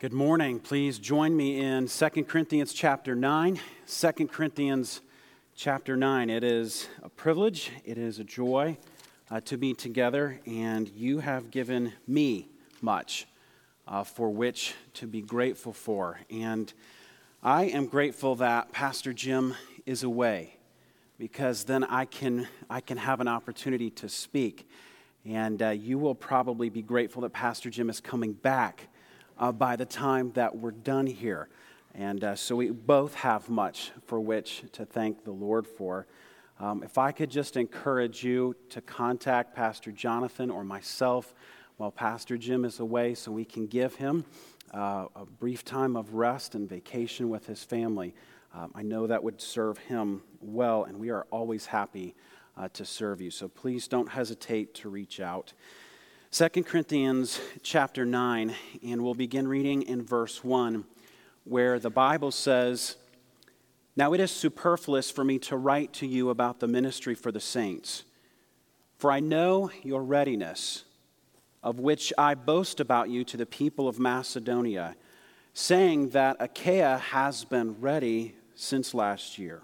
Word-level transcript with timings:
Good 0.00 0.14
morning. 0.14 0.60
Please 0.60 0.98
join 0.98 1.36
me 1.36 1.60
in 1.60 1.86
2 1.86 2.08
Corinthians 2.24 2.72
chapter 2.72 3.14
9. 3.14 3.60
2 3.86 4.12
Corinthians 4.28 5.02
chapter 5.54 5.94
9. 5.94 6.30
It 6.30 6.42
is 6.42 6.88
a 7.02 7.10
privilege, 7.10 7.70
it 7.84 7.98
is 7.98 8.18
a 8.18 8.24
joy 8.24 8.78
uh, 9.30 9.42
to 9.42 9.58
be 9.58 9.74
together, 9.74 10.40
and 10.46 10.88
you 10.88 11.18
have 11.18 11.50
given 11.50 11.92
me 12.06 12.48
much 12.80 13.26
uh, 13.86 14.02
for 14.02 14.30
which 14.30 14.72
to 14.94 15.06
be 15.06 15.20
grateful 15.20 15.74
for. 15.74 16.18
And 16.30 16.72
I 17.42 17.64
am 17.64 17.84
grateful 17.84 18.36
that 18.36 18.72
Pastor 18.72 19.12
Jim 19.12 19.54
is 19.84 20.02
away 20.02 20.56
because 21.18 21.64
then 21.64 21.84
I 21.84 22.06
can, 22.06 22.48
I 22.70 22.80
can 22.80 22.96
have 22.96 23.20
an 23.20 23.28
opportunity 23.28 23.90
to 23.90 24.08
speak. 24.08 24.66
And 25.26 25.60
uh, 25.60 25.68
you 25.68 25.98
will 25.98 26.14
probably 26.14 26.70
be 26.70 26.80
grateful 26.80 27.20
that 27.20 27.34
Pastor 27.34 27.68
Jim 27.68 27.90
is 27.90 28.00
coming 28.00 28.32
back 28.32 28.86
uh, 29.40 29.50
by 29.50 29.74
the 29.74 29.86
time 29.86 30.30
that 30.32 30.56
we're 30.56 30.70
done 30.70 31.06
here. 31.06 31.48
And 31.94 32.22
uh, 32.22 32.36
so 32.36 32.54
we 32.54 32.70
both 32.70 33.14
have 33.14 33.48
much 33.48 33.90
for 34.06 34.20
which 34.20 34.62
to 34.72 34.84
thank 34.84 35.24
the 35.24 35.32
Lord 35.32 35.66
for. 35.66 36.06
Um, 36.60 36.82
if 36.84 36.98
I 36.98 37.10
could 37.10 37.30
just 37.30 37.56
encourage 37.56 38.22
you 38.22 38.54
to 38.68 38.82
contact 38.82 39.56
Pastor 39.56 39.90
Jonathan 39.90 40.50
or 40.50 40.62
myself 40.62 41.34
while 41.78 41.90
Pastor 41.90 42.36
Jim 42.36 42.66
is 42.66 42.78
away 42.78 43.14
so 43.14 43.32
we 43.32 43.46
can 43.46 43.66
give 43.66 43.94
him 43.94 44.26
uh, 44.74 45.06
a 45.16 45.24
brief 45.24 45.64
time 45.64 45.96
of 45.96 46.14
rest 46.14 46.54
and 46.54 46.68
vacation 46.68 47.30
with 47.30 47.46
his 47.46 47.64
family. 47.64 48.14
Um, 48.54 48.70
I 48.74 48.82
know 48.82 49.06
that 49.06 49.24
would 49.24 49.40
serve 49.40 49.78
him 49.78 50.22
well, 50.40 50.84
and 50.84 50.98
we 50.98 51.08
are 51.10 51.26
always 51.30 51.66
happy 51.66 52.14
uh, 52.56 52.68
to 52.74 52.84
serve 52.84 53.20
you. 53.20 53.30
So 53.30 53.48
please 53.48 53.88
don't 53.88 54.10
hesitate 54.10 54.74
to 54.74 54.90
reach 54.90 55.18
out. 55.18 55.54
2 56.32 56.48
Corinthians 56.62 57.40
chapter 57.64 58.06
9, 58.06 58.54
and 58.84 59.02
we'll 59.02 59.14
begin 59.14 59.48
reading 59.48 59.82
in 59.82 60.00
verse 60.00 60.44
1, 60.44 60.84
where 61.42 61.80
the 61.80 61.90
Bible 61.90 62.30
says, 62.30 62.94
Now 63.96 64.12
it 64.12 64.20
is 64.20 64.30
superfluous 64.30 65.10
for 65.10 65.24
me 65.24 65.40
to 65.40 65.56
write 65.56 65.92
to 65.94 66.06
you 66.06 66.30
about 66.30 66.60
the 66.60 66.68
ministry 66.68 67.16
for 67.16 67.32
the 67.32 67.40
saints, 67.40 68.04
for 68.96 69.10
I 69.10 69.18
know 69.18 69.72
your 69.82 70.04
readiness, 70.04 70.84
of 71.64 71.80
which 71.80 72.12
I 72.16 72.36
boast 72.36 72.78
about 72.78 73.10
you 73.10 73.24
to 73.24 73.36
the 73.36 73.44
people 73.44 73.88
of 73.88 73.98
Macedonia, 73.98 74.94
saying 75.52 76.10
that 76.10 76.36
Achaia 76.38 76.98
has 76.98 77.44
been 77.44 77.80
ready 77.80 78.36
since 78.54 78.94
last 78.94 79.36
year, 79.36 79.62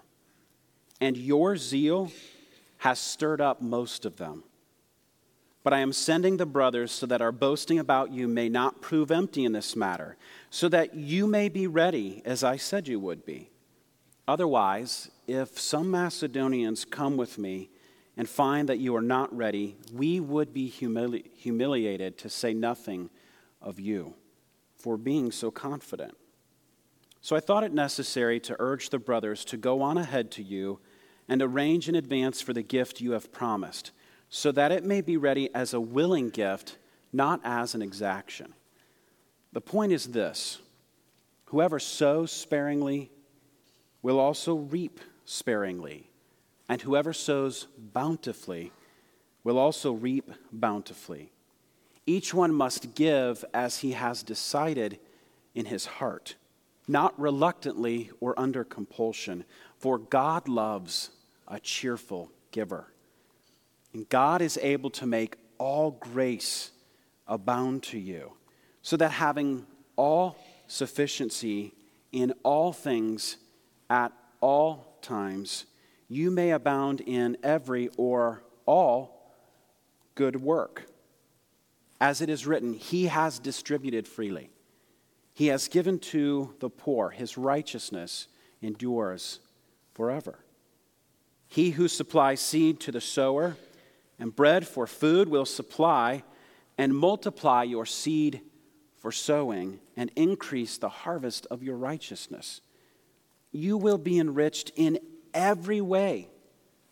and 0.99 1.15
your 1.15 1.55
zeal 1.55 2.11
has 2.79 2.99
stirred 2.99 3.39
up 3.39 3.61
most 3.61 4.05
of 4.05 4.17
them. 4.17 4.43
But 5.67 5.73
I 5.73 5.79
am 5.79 5.91
sending 5.91 6.37
the 6.37 6.45
brothers 6.45 6.93
so 6.93 7.05
that 7.07 7.21
our 7.21 7.33
boasting 7.33 7.77
about 7.77 8.13
you 8.13 8.29
may 8.29 8.47
not 8.47 8.79
prove 8.79 9.11
empty 9.11 9.43
in 9.43 9.51
this 9.51 9.75
matter, 9.75 10.15
so 10.49 10.69
that 10.69 10.95
you 10.95 11.27
may 11.27 11.49
be 11.49 11.67
ready 11.67 12.21
as 12.23 12.41
I 12.41 12.55
said 12.55 12.87
you 12.87 13.01
would 13.01 13.25
be. 13.25 13.49
Otherwise, 14.29 15.11
if 15.27 15.59
some 15.59 15.91
Macedonians 15.91 16.85
come 16.85 17.17
with 17.17 17.37
me 17.37 17.69
and 18.15 18.29
find 18.29 18.69
that 18.69 18.79
you 18.79 18.95
are 18.95 19.01
not 19.01 19.35
ready, 19.35 19.75
we 19.91 20.21
would 20.21 20.53
be 20.53 20.71
humili- 20.71 21.29
humiliated 21.35 22.17
to 22.19 22.29
say 22.29 22.53
nothing 22.53 23.09
of 23.61 23.77
you 23.77 24.13
for 24.77 24.95
being 24.95 25.33
so 25.33 25.51
confident. 25.51 26.15
So 27.19 27.35
I 27.35 27.41
thought 27.41 27.65
it 27.65 27.73
necessary 27.73 28.39
to 28.39 28.55
urge 28.57 28.89
the 28.89 28.99
brothers 28.99 29.43
to 29.43 29.57
go 29.57 29.81
on 29.81 29.97
ahead 29.97 30.31
to 30.31 30.43
you 30.43 30.79
and 31.27 31.41
arrange 31.41 31.89
in 31.89 31.95
advance 31.95 32.39
for 32.39 32.53
the 32.53 32.63
gift 32.63 33.01
you 33.01 33.11
have 33.11 33.33
promised 33.33 33.91
so 34.29 34.51
that 34.51 34.71
it 34.71 34.83
may 34.83 35.01
be 35.01 35.17
ready 35.17 35.53
as 35.53 35.73
a 35.73 35.79
willing 35.79 36.29
gift, 36.29 36.77
not 37.13 37.39
as 37.43 37.73
an 37.73 37.81
exaction. 37.81 38.53
The 39.53 39.61
point 39.61 39.91
is 39.91 40.07
this 40.07 40.59
whoever 41.45 41.79
sows 41.79 42.31
sparingly 42.31 43.11
will 44.01 44.19
also 44.19 44.55
reap 44.55 44.99
sparingly, 45.25 46.09
and 46.69 46.81
whoever 46.81 47.13
sows 47.13 47.67
bountifully 47.77 48.71
will 49.43 49.57
also 49.57 49.93
reap 49.93 50.31
bountifully. 50.51 51.31
Each 52.05 52.33
one 52.33 52.53
must 52.53 52.95
give 52.95 53.43
as 53.53 53.79
he 53.79 53.93
has 53.93 54.23
decided 54.23 54.99
in 55.55 55.65
his 55.65 55.85
heart, 55.85 56.35
not 56.87 57.19
reluctantly 57.19 58.11
or 58.19 58.37
under 58.39 58.63
compulsion, 58.63 59.43
for 59.77 59.97
God 59.97 60.47
loves 60.47 61.09
a 61.47 61.59
cheerful 61.59 62.31
giver. 62.51 62.87
And 63.93 64.07
God 64.09 64.41
is 64.41 64.57
able 64.61 64.89
to 64.91 65.05
make 65.05 65.37
all 65.57 65.91
grace 65.91 66.71
abound 67.27 67.83
to 67.83 67.99
you, 67.99 68.33
so 68.81 68.95
that 68.97 69.11
having 69.11 69.65
all 69.95 70.37
sufficiency 70.67 71.73
in 72.11 72.33
all 72.43 72.71
things 72.71 73.37
at 73.89 74.11
all 74.39 74.97
times, 75.01 75.65
you 76.07 76.31
may 76.31 76.51
abound 76.51 77.01
in 77.01 77.37
every 77.43 77.89
or 77.97 78.43
all 78.65 79.33
good 80.15 80.41
work. 80.41 80.85
As 81.99 82.21
it 82.21 82.29
is 82.29 82.45
written, 82.45 82.73
He 82.73 83.05
has 83.05 83.39
distributed 83.39 84.07
freely. 84.07 84.49
He 85.33 85.47
has 85.47 85.67
given 85.67 85.99
to 85.99 86.55
the 86.59 86.69
poor. 86.69 87.09
His 87.09 87.37
righteousness 87.37 88.27
endures 88.61 89.39
forever. 89.93 90.39
He 91.47 91.71
who 91.71 91.87
supplies 91.87 92.41
seed 92.41 92.79
to 92.81 92.91
the 92.91 93.01
sower 93.01 93.55
and 94.19 94.35
bread 94.35 94.67
for 94.67 94.87
food 94.87 95.29
will 95.29 95.45
supply 95.45 96.23
and 96.77 96.95
multiply 96.95 97.63
your 97.63 97.85
seed 97.85 98.41
for 98.97 99.11
sowing 99.11 99.79
and 99.95 100.11
increase 100.15 100.77
the 100.77 100.89
harvest 100.89 101.47
of 101.51 101.63
your 101.63 101.77
righteousness. 101.77 102.61
You 103.51 103.77
will 103.77 103.97
be 103.97 104.19
enriched 104.19 104.71
in 104.75 104.99
every 105.33 105.81
way 105.81 106.29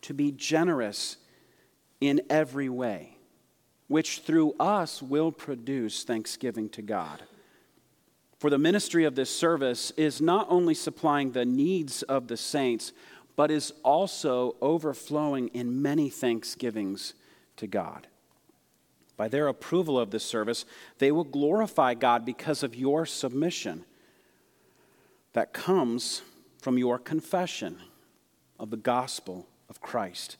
to 0.02 0.14
be 0.14 0.32
generous 0.32 1.16
in 2.00 2.20
every 2.30 2.68
way, 2.68 3.16
which 3.88 4.20
through 4.20 4.54
us 4.60 5.02
will 5.02 5.32
produce 5.32 6.04
thanksgiving 6.04 6.68
to 6.70 6.82
God. 6.82 7.22
For 8.38 8.50
the 8.50 8.58
ministry 8.58 9.04
of 9.04 9.14
this 9.14 9.30
service 9.30 9.92
is 9.92 10.20
not 10.20 10.46
only 10.50 10.74
supplying 10.74 11.32
the 11.32 11.46
needs 11.46 12.02
of 12.02 12.28
the 12.28 12.36
saints, 12.36 12.92
but 13.36 13.50
is 13.50 13.72
also 13.82 14.56
overflowing 14.62 15.48
in 15.48 15.82
many 15.82 16.08
thanksgivings 16.08 17.14
to 17.56 17.66
God. 17.66 18.06
By 19.16 19.28
their 19.28 19.48
approval 19.48 19.98
of 19.98 20.10
this 20.10 20.24
service, 20.24 20.64
they 20.98 21.12
will 21.12 21.24
glorify 21.24 21.94
God 21.94 22.24
because 22.24 22.62
of 22.62 22.74
your 22.74 23.06
submission 23.06 23.84
that 25.32 25.52
comes 25.52 26.22
from 26.60 26.78
your 26.78 26.98
confession 26.98 27.78
of 28.58 28.70
the 28.70 28.76
gospel 28.76 29.46
of 29.68 29.80
Christ 29.80 30.38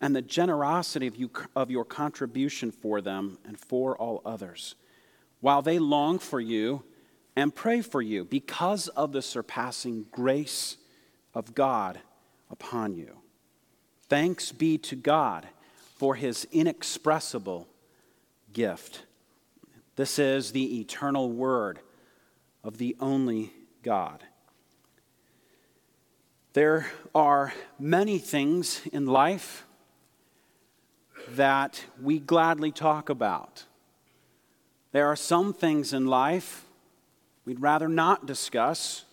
and 0.00 0.14
the 0.14 0.22
generosity 0.22 1.06
of, 1.06 1.16
you, 1.16 1.30
of 1.56 1.70
your 1.70 1.84
contribution 1.84 2.70
for 2.70 3.00
them 3.00 3.38
and 3.46 3.58
for 3.58 3.96
all 3.96 4.20
others, 4.24 4.74
while 5.40 5.62
they 5.62 5.78
long 5.78 6.18
for 6.18 6.40
you 6.40 6.82
and 7.36 7.54
pray 7.54 7.80
for 7.80 8.02
you 8.02 8.24
because 8.24 8.88
of 8.88 9.12
the 9.12 9.22
surpassing 9.22 10.06
grace 10.12 10.76
of 11.34 11.54
God 11.54 12.00
upon 12.50 12.94
you. 12.94 13.18
Thanks 14.08 14.52
be 14.52 14.78
to 14.78 14.96
God 14.96 15.46
for 15.96 16.14
his 16.14 16.46
inexpressible 16.52 17.68
gift. 18.52 19.04
This 19.96 20.18
is 20.18 20.52
the 20.52 20.80
eternal 20.80 21.30
word 21.30 21.78
of 22.62 22.78
the 22.78 22.96
only 23.00 23.52
God. 23.82 24.22
There 26.52 26.86
are 27.14 27.52
many 27.78 28.18
things 28.18 28.80
in 28.92 29.06
life 29.06 29.66
that 31.30 31.84
we 32.00 32.18
gladly 32.18 32.70
talk 32.70 33.08
about. 33.08 33.64
There 34.92 35.06
are 35.06 35.16
some 35.16 35.52
things 35.52 35.92
in 35.92 36.06
life 36.06 36.64
we'd 37.44 37.60
rather 37.60 37.88
not 37.88 38.26
discuss 38.26 39.04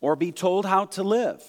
or 0.00 0.16
be 0.16 0.32
told 0.32 0.66
how 0.66 0.86
to 0.86 1.02
live. 1.02 1.44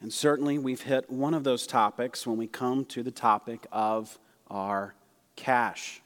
And 0.00 0.12
certainly 0.12 0.58
we've 0.58 0.82
hit 0.82 1.10
one 1.10 1.34
of 1.34 1.44
those 1.44 1.66
topics 1.66 2.26
when 2.26 2.36
we 2.36 2.46
come 2.46 2.84
to 2.86 3.02
the 3.02 3.10
topic 3.10 3.66
of 3.70 4.18
our 4.48 4.94
cash. 5.36 6.00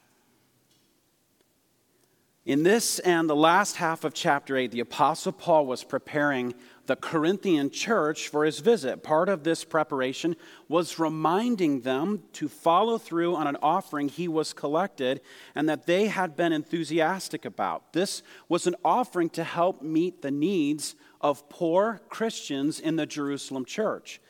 In 2.46 2.62
this 2.62 2.98
and 2.98 3.28
the 3.28 3.34
last 3.34 3.76
half 3.76 4.04
of 4.04 4.12
chapter 4.12 4.54
8, 4.54 4.70
the 4.70 4.80
Apostle 4.80 5.32
Paul 5.32 5.64
was 5.64 5.82
preparing 5.82 6.52
the 6.84 6.94
Corinthian 6.94 7.70
church 7.70 8.28
for 8.28 8.44
his 8.44 8.58
visit. 8.58 9.02
Part 9.02 9.30
of 9.30 9.44
this 9.44 9.64
preparation 9.64 10.36
was 10.68 10.98
reminding 10.98 11.80
them 11.80 12.24
to 12.34 12.50
follow 12.50 12.98
through 12.98 13.34
on 13.34 13.46
an 13.46 13.56
offering 13.62 14.10
he 14.10 14.28
was 14.28 14.52
collected 14.52 15.22
and 15.54 15.66
that 15.70 15.86
they 15.86 16.08
had 16.08 16.36
been 16.36 16.52
enthusiastic 16.52 17.46
about. 17.46 17.94
This 17.94 18.22
was 18.46 18.66
an 18.66 18.76
offering 18.84 19.30
to 19.30 19.44
help 19.44 19.80
meet 19.80 20.20
the 20.20 20.30
needs 20.30 20.96
of 21.22 21.48
poor 21.48 22.02
Christians 22.10 22.78
in 22.78 22.96
the 22.96 23.06
Jerusalem 23.06 23.64
church. 23.64 24.20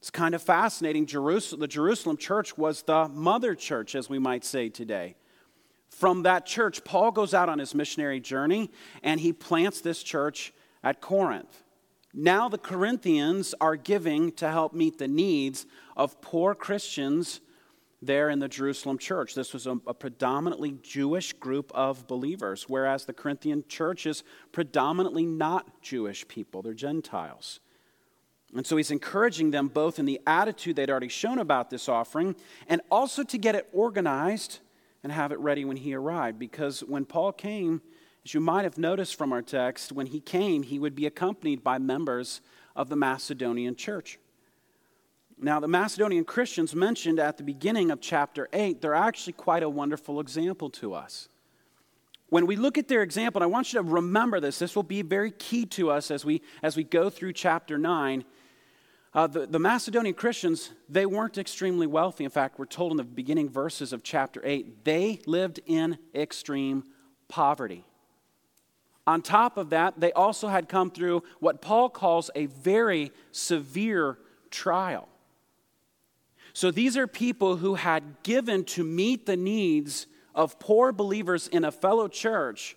It's 0.00 0.10
kind 0.10 0.34
of 0.34 0.42
fascinating. 0.42 1.06
Jerusalem, 1.06 1.60
the 1.60 1.68
Jerusalem 1.68 2.16
church 2.16 2.58
was 2.58 2.82
the 2.82 3.06
mother 3.06 3.54
church, 3.54 3.94
as 3.94 4.08
we 4.10 4.18
might 4.18 4.44
say 4.44 4.70
today. 4.70 5.14
From 5.90 6.22
that 6.22 6.46
church, 6.46 6.84
Paul 6.84 7.10
goes 7.10 7.34
out 7.34 7.48
on 7.48 7.58
his 7.58 7.74
missionary 7.74 8.20
journey 8.20 8.70
and 9.02 9.20
he 9.20 9.32
plants 9.32 9.80
this 9.80 10.02
church 10.02 10.52
at 10.82 11.00
Corinth. 11.00 11.62
Now 12.14 12.48
the 12.48 12.58
Corinthians 12.58 13.54
are 13.60 13.76
giving 13.76 14.32
to 14.32 14.50
help 14.50 14.72
meet 14.72 14.98
the 14.98 15.08
needs 15.08 15.66
of 15.96 16.20
poor 16.20 16.54
Christians 16.54 17.40
there 18.02 18.30
in 18.30 18.38
the 18.38 18.48
Jerusalem 18.48 18.98
church. 18.98 19.34
This 19.34 19.52
was 19.52 19.66
a, 19.66 19.72
a, 19.86 19.92
predominantly 19.92 20.78
Jewish 20.82 21.34
group 21.34 21.70
of 21.74 22.06
believers, 22.06 22.64
whereas 22.66 23.04
the 23.04 23.12
Corinthian 23.12 23.64
church 23.68 24.06
is 24.06 24.24
predominantly 24.52 25.26
not 25.26 25.82
Jewish 25.82 26.26
people, 26.26 26.62
they're 26.62 26.72
Gentiles. 26.72 27.60
And 28.56 28.66
so 28.66 28.76
he's 28.76 28.90
encouraging 28.90 29.50
them 29.50 29.68
both 29.68 29.98
in 29.98 30.06
the 30.06 30.20
attitude 30.26 30.76
they'd 30.76 30.90
already 30.90 31.08
shown 31.08 31.38
about 31.38 31.70
this 31.70 31.88
offering 31.88 32.34
and 32.68 32.80
also 32.90 33.22
to 33.22 33.38
get 33.38 33.54
it 33.54 33.68
organized 33.72 34.60
and 35.02 35.12
have 35.12 35.32
it 35.32 35.38
ready 35.38 35.64
when 35.64 35.76
he 35.76 35.94
arrived. 35.94 36.38
Because 36.38 36.80
when 36.80 37.04
Paul 37.04 37.32
came, 37.32 37.80
as 38.24 38.34
you 38.34 38.40
might 38.40 38.64
have 38.64 38.78
noticed 38.78 39.16
from 39.16 39.32
our 39.32 39.42
text, 39.42 39.92
when 39.92 40.06
he 40.06 40.20
came, 40.20 40.62
he 40.62 40.78
would 40.78 40.94
be 40.94 41.06
accompanied 41.06 41.62
by 41.62 41.78
members 41.78 42.40
of 42.76 42.88
the 42.88 42.96
Macedonian 42.96 43.76
church. 43.76 44.18
Now, 45.42 45.58
the 45.58 45.68
Macedonian 45.68 46.24
Christians 46.24 46.74
mentioned 46.74 47.18
at 47.18 47.38
the 47.38 47.42
beginning 47.42 47.90
of 47.90 48.00
chapter 48.00 48.48
8, 48.52 48.82
they're 48.82 48.94
actually 48.94 49.32
quite 49.32 49.62
a 49.62 49.70
wonderful 49.70 50.20
example 50.20 50.68
to 50.70 50.92
us. 50.92 51.28
When 52.28 52.46
we 52.46 52.56
look 52.56 52.76
at 52.76 52.88
their 52.88 53.02
example, 53.02 53.42
and 53.42 53.50
I 53.50 53.52
want 53.52 53.72
you 53.72 53.82
to 53.82 53.88
remember 53.88 54.38
this, 54.38 54.58
this 54.58 54.76
will 54.76 54.82
be 54.82 55.02
very 55.02 55.30
key 55.30 55.64
to 55.66 55.90
us 55.90 56.10
as 56.10 56.24
we, 56.24 56.42
as 56.62 56.76
we 56.76 56.84
go 56.84 57.08
through 57.10 57.32
chapter 57.32 57.78
9. 57.78 58.24
Uh, 59.12 59.26
the, 59.26 59.46
the 59.46 59.58
Macedonian 59.58 60.14
Christians, 60.14 60.70
they 60.88 61.04
weren't 61.04 61.36
extremely 61.36 61.86
wealthy. 61.86 62.24
In 62.24 62.30
fact, 62.30 62.58
we're 62.58 62.66
told 62.66 62.92
in 62.92 62.96
the 62.96 63.04
beginning 63.04 63.48
verses 63.48 63.92
of 63.92 64.04
chapter 64.04 64.40
8, 64.44 64.84
they 64.84 65.20
lived 65.26 65.58
in 65.66 65.98
extreme 66.14 66.84
poverty. 67.28 67.84
On 69.06 69.20
top 69.20 69.56
of 69.56 69.70
that, 69.70 69.98
they 69.98 70.12
also 70.12 70.46
had 70.46 70.68
come 70.68 70.90
through 70.90 71.24
what 71.40 71.60
Paul 71.60 71.90
calls 71.90 72.30
a 72.36 72.46
very 72.46 73.10
severe 73.32 74.18
trial. 74.50 75.08
So 76.52 76.70
these 76.70 76.96
are 76.96 77.08
people 77.08 77.56
who 77.56 77.74
had 77.74 78.22
given 78.22 78.64
to 78.66 78.84
meet 78.84 79.26
the 79.26 79.36
needs 79.36 80.06
of 80.34 80.60
poor 80.60 80.92
believers 80.92 81.48
in 81.48 81.64
a 81.64 81.72
fellow 81.72 82.06
church 82.06 82.76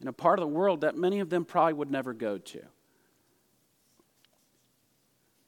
in 0.00 0.06
a 0.06 0.12
part 0.12 0.38
of 0.38 0.42
the 0.42 0.54
world 0.54 0.82
that 0.82 0.96
many 0.96 1.18
of 1.18 1.30
them 1.30 1.44
probably 1.44 1.72
would 1.72 1.90
never 1.90 2.12
go 2.12 2.38
to. 2.38 2.60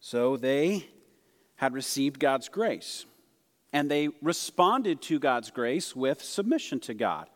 So 0.00 0.36
they 0.36 0.86
had 1.56 1.74
received 1.74 2.18
God's 2.18 2.48
grace, 2.48 3.04
and 3.72 3.90
they 3.90 4.08
responded 4.22 5.02
to 5.02 5.18
God's 5.18 5.50
grace 5.50 5.94
with 5.94 6.22
submission 6.22 6.80
to 6.80 6.94
God. 6.94 7.28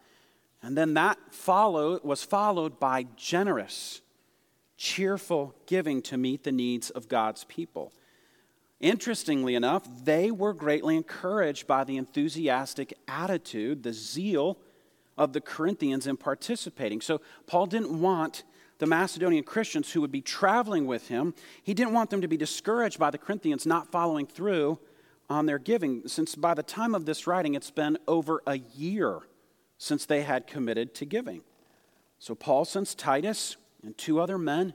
And 0.63 0.79
then 0.79 0.95
that 0.95 1.19
follow, 1.31 2.01
was 2.03 2.25
followed 2.25 2.81
by 2.81 3.07
generous, 3.17 4.01
cheerful 4.79 5.55
giving 5.67 6.01
to 6.03 6.17
meet 6.17 6.43
the 6.43 6.53
needs 6.53 6.89
of 6.89 7.07
God's 7.07 7.45
people. 7.45 7.93
Interestingly 8.81 9.55
enough, 9.55 9.87
they 10.05 10.31
were 10.31 10.55
greatly 10.55 10.97
encouraged 10.97 11.67
by 11.67 11.85
the 11.85 11.99
enthusiastic 11.99 12.95
attitude, 13.07 13.83
the 13.83 13.93
zeal 13.93 14.59
of 15.19 15.35
the 15.35 15.41
Corinthians 15.41 16.07
in 16.07 16.17
participating. 16.17 17.01
So, 17.01 17.21
Paul 17.47 17.67
didn't 17.67 18.01
want 18.01 18.43
the 18.79 18.87
Macedonian 18.87 19.45
Christians 19.45 19.93
who 19.93 20.01
would 20.01 20.13
be 20.13 20.21
traveling 20.21 20.87
with 20.87 21.09
him, 21.09 21.35
he 21.63 21.75
didn't 21.75 21.93
want 21.93 22.11
them 22.11 22.21
to 22.21 22.29
be 22.29 22.37
discouraged 22.37 22.99
by 22.99 23.11
the 23.11 23.19
Corinthians 23.19 23.67
not 23.67 23.91
following 23.91 24.27
through 24.27 24.79
on 25.31 25.47
their 25.47 25.59
giving, 25.59 26.07
since 26.07 26.35
by 26.35 26.55
the 26.55 26.63
time 26.63 26.95
of 26.95 27.07
this 27.07 27.27
writing, 27.27 27.55
it's 27.55 27.71
been 27.71 27.97
over 28.07 28.43
a 28.47 28.59
year 28.59 29.21
since 29.79 30.07
they 30.07 30.23
had 30.23 30.47
committed 30.47 30.95
to 30.95 31.05
giving. 31.05 31.43
So, 32.19 32.35
Paul 32.35 32.65
sends 32.65 32.95
Titus 32.95 33.57
and 33.83 33.97
two 33.97 34.21
other 34.21 34.39
men 34.39 34.75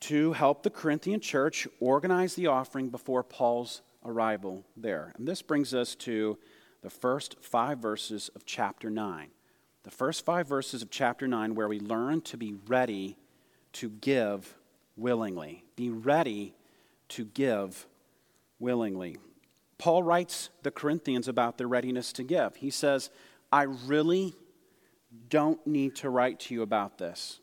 to 0.00 0.32
help 0.32 0.62
the 0.62 0.70
Corinthian 0.70 1.20
church 1.20 1.68
organize 1.78 2.34
the 2.34 2.46
offering 2.46 2.88
before 2.88 3.22
Paul's 3.22 3.82
arrival 4.04 4.64
there. 4.76 5.12
And 5.16 5.28
this 5.28 5.42
brings 5.42 5.74
us 5.74 5.94
to 5.96 6.38
the 6.82 6.90
first 6.90 7.36
five 7.40 7.78
verses 7.78 8.30
of 8.34 8.46
chapter 8.46 8.88
9. 8.88 9.28
The 9.82 9.90
first 9.90 10.24
five 10.24 10.46
verses 10.46 10.82
of 10.82 10.90
chapter 10.90 11.26
9, 11.26 11.54
where 11.54 11.68
we 11.68 11.80
learn 11.80 12.20
to 12.22 12.36
be 12.36 12.54
ready 12.66 13.16
to 13.74 13.88
give 13.88 14.54
willingly. 14.96 15.64
Be 15.76 15.90
ready 15.90 16.54
to 17.08 17.24
give 17.24 17.86
willingly. 18.58 19.16
Paul 19.78 20.02
writes 20.02 20.50
the 20.62 20.70
Corinthians 20.70 21.28
about 21.28 21.56
their 21.56 21.66
readiness 21.66 22.12
to 22.14 22.22
give. 22.22 22.56
He 22.56 22.70
says, 22.70 23.08
I 23.50 23.62
really 23.62 24.34
don't 25.28 25.66
need 25.66 25.96
to 25.96 26.10
write 26.10 26.40
to 26.40 26.54
you 26.54 26.62
about 26.62 26.98
this 26.98 27.40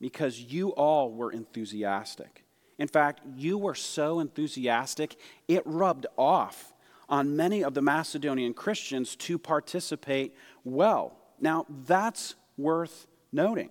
because 0.00 0.40
you 0.40 0.70
all 0.70 1.12
were 1.12 1.30
enthusiastic. 1.30 2.44
In 2.78 2.88
fact, 2.88 3.20
you 3.36 3.58
were 3.58 3.74
so 3.74 4.20
enthusiastic, 4.20 5.16
it 5.46 5.62
rubbed 5.66 6.06
off 6.16 6.72
on 7.08 7.36
many 7.36 7.62
of 7.62 7.74
the 7.74 7.82
Macedonian 7.82 8.54
Christians 8.54 9.14
to 9.16 9.38
participate 9.38 10.34
well. 10.64 11.18
Now, 11.44 11.66
that's 11.86 12.36
worth 12.56 13.06
noting. 13.30 13.68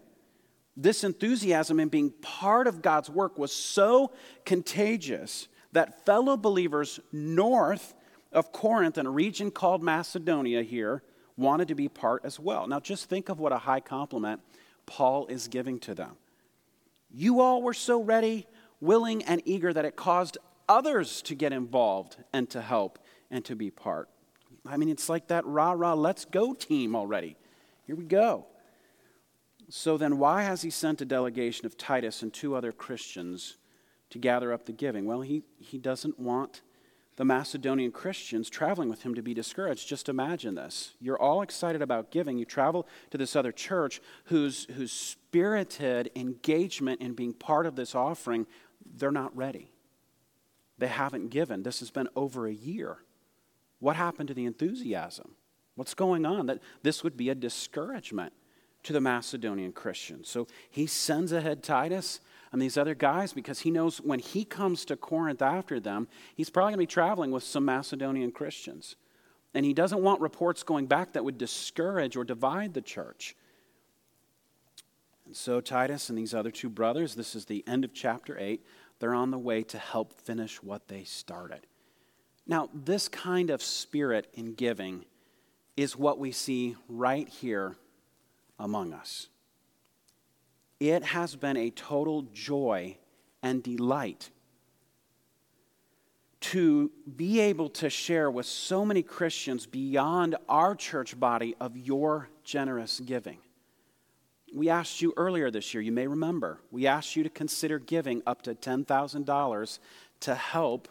This 0.77 1.03
enthusiasm 1.03 1.79
in 1.79 1.89
being 1.89 2.11
part 2.11 2.67
of 2.67 2.83
God's 2.83 3.09
work 3.09 3.39
was 3.39 3.51
so 3.51 4.11
contagious 4.45 5.47
that 5.71 6.05
fellow 6.05 6.37
believers 6.37 6.99
north 7.11 7.95
of 8.31 8.51
Corinth 8.51 8.99
in 8.99 9.07
a 9.07 9.09
region 9.09 9.49
called 9.49 9.81
Macedonia 9.81 10.61
here 10.61 11.01
wanted 11.35 11.67
to 11.69 11.73
be 11.73 11.89
part 11.89 12.23
as 12.23 12.39
well. 12.39 12.67
Now, 12.67 12.79
just 12.79 13.09
think 13.09 13.27
of 13.27 13.39
what 13.39 13.51
a 13.51 13.57
high 13.57 13.79
compliment 13.79 14.41
Paul 14.85 15.25
is 15.25 15.47
giving 15.47 15.79
to 15.79 15.95
them. 15.95 16.11
You 17.09 17.41
all 17.41 17.63
were 17.63 17.73
so 17.73 18.03
ready, 18.03 18.45
willing, 18.81 19.23
and 19.23 19.41
eager 19.45 19.73
that 19.73 19.83
it 19.83 19.95
caused 19.95 20.37
others 20.69 21.23
to 21.23 21.33
get 21.33 21.51
involved 21.51 22.17
and 22.33 22.47
to 22.51 22.61
help 22.61 22.99
and 23.31 23.43
to 23.45 23.55
be 23.55 23.71
part. 23.71 24.09
I 24.63 24.77
mean, 24.77 24.89
it's 24.89 25.09
like 25.09 25.29
that 25.29 25.43
rah 25.47 25.71
rah, 25.71 25.95
let's 25.95 26.25
go 26.25 26.53
team 26.53 26.95
already. 26.95 27.35
Here 27.85 27.95
we 27.95 28.05
go. 28.05 28.47
So 29.69 29.97
then, 29.97 30.17
why 30.17 30.43
has 30.43 30.61
he 30.61 30.69
sent 30.69 31.01
a 31.01 31.05
delegation 31.05 31.65
of 31.65 31.77
Titus 31.77 32.21
and 32.21 32.33
two 32.33 32.55
other 32.55 32.71
Christians 32.71 33.57
to 34.09 34.19
gather 34.19 34.53
up 34.53 34.65
the 34.65 34.71
giving? 34.71 35.05
Well, 35.05 35.21
he, 35.21 35.43
he 35.59 35.77
doesn't 35.77 36.19
want 36.19 36.61
the 37.15 37.25
Macedonian 37.25 37.91
Christians 37.91 38.49
traveling 38.49 38.89
with 38.89 39.03
him 39.03 39.13
to 39.15 39.21
be 39.21 39.33
discouraged. 39.33 39.87
Just 39.87 40.09
imagine 40.09 40.55
this. 40.55 40.93
You're 40.99 41.19
all 41.19 41.41
excited 41.41 41.81
about 41.81 42.11
giving. 42.11 42.37
You 42.37 42.45
travel 42.45 42.87
to 43.11 43.17
this 43.17 43.35
other 43.35 43.51
church 43.51 44.01
whose, 44.25 44.65
whose 44.75 44.91
spirited 44.91 46.09
engagement 46.15 47.01
in 47.01 47.13
being 47.13 47.33
part 47.33 47.65
of 47.65 47.75
this 47.75 47.93
offering, 47.93 48.47
they're 48.95 49.11
not 49.11 49.35
ready. 49.35 49.71
They 50.79 50.87
haven't 50.87 51.29
given. 51.29 51.63
This 51.63 51.79
has 51.79 51.91
been 51.91 52.09
over 52.15 52.47
a 52.47 52.53
year. 52.53 52.97
What 53.79 53.95
happened 53.95 54.29
to 54.29 54.33
the 54.33 54.45
enthusiasm? 54.45 55.35
What's 55.75 55.93
going 55.93 56.25
on? 56.25 56.45
That 56.47 56.59
this 56.83 57.03
would 57.03 57.17
be 57.17 57.29
a 57.29 57.35
discouragement 57.35 58.33
to 58.83 58.93
the 58.93 59.01
Macedonian 59.01 59.71
Christians. 59.71 60.29
So 60.29 60.47
he 60.69 60.85
sends 60.85 61.31
ahead 61.31 61.63
Titus 61.63 62.19
and 62.51 62.61
these 62.61 62.77
other 62.77 62.93
guys 62.93 63.33
because 63.33 63.61
he 63.61 63.71
knows 63.71 63.99
when 63.99 64.19
he 64.19 64.45
comes 64.45 64.85
to 64.85 64.95
Corinth 64.95 65.41
after 65.41 65.79
them, 65.79 66.07
he's 66.35 66.49
probably 66.49 66.71
going 66.71 66.85
to 66.85 66.91
be 66.91 66.93
traveling 66.93 67.31
with 67.31 67.43
some 67.43 67.65
Macedonian 67.65 68.31
Christians. 68.31 68.95
And 69.53 69.65
he 69.65 69.73
doesn't 69.73 70.01
want 70.01 70.21
reports 70.21 70.63
going 70.63 70.87
back 70.87 71.13
that 71.13 71.23
would 71.23 71.37
discourage 71.37 72.15
or 72.15 72.23
divide 72.23 72.73
the 72.73 72.81
church. 72.81 73.35
And 75.25 75.35
so, 75.35 75.61
Titus 75.61 76.09
and 76.09 76.17
these 76.17 76.33
other 76.33 76.51
two 76.51 76.69
brothers, 76.69 77.15
this 77.15 77.35
is 77.35 77.45
the 77.45 77.63
end 77.65 77.85
of 77.85 77.93
chapter 77.93 78.37
8, 78.37 78.65
they're 78.99 79.13
on 79.13 79.31
the 79.31 79.39
way 79.39 79.63
to 79.63 79.77
help 79.77 80.19
finish 80.21 80.61
what 80.61 80.87
they 80.87 81.03
started. 81.03 81.65
Now, 82.45 82.69
this 82.73 83.07
kind 83.07 83.49
of 83.49 83.63
spirit 83.63 84.27
in 84.33 84.53
giving 84.53 85.05
is 85.75 85.97
what 85.97 86.19
we 86.19 86.31
see 86.31 86.75
right 86.87 87.27
here 87.27 87.75
among 88.59 88.93
us. 88.93 89.29
It 90.79 91.03
has 91.03 91.35
been 91.35 91.57
a 91.57 91.69
total 91.69 92.23
joy 92.33 92.97
and 93.41 93.63
delight 93.63 94.29
to 96.41 96.91
be 97.15 97.39
able 97.39 97.69
to 97.69 97.89
share 97.89 98.29
with 98.29 98.45
so 98.45 98.83
many 98.83 99.01
Christians 99.01 99.65
beyond 99.65 100.35
our 100.49 100.75
church 100.75 101.17
body 101.17 101.55
of 101.59 101.77
your 101.77 102.27
generous 102.43 102.99
giving. 102.99 103.37
We 104.53 104.69
asked 104.69 105.01
you 105.01 105.13
earlier 105.15 105.49
this 105.49 105.73
year, 105.73 105.81
you 105.81 105.93
may 105.93 106.05
remember, 106.05 106.59
we 106.69 106.85
asked 106.85 107.15
you 107.15 107.23
to 107.23 107.29
consider 107.29 107.79
giving 107.79 108.21
up 108.27 108.41
to 108.43 108.55
$10,000 108.55 109.79
to 110.19 110.35
help 110.35 110.89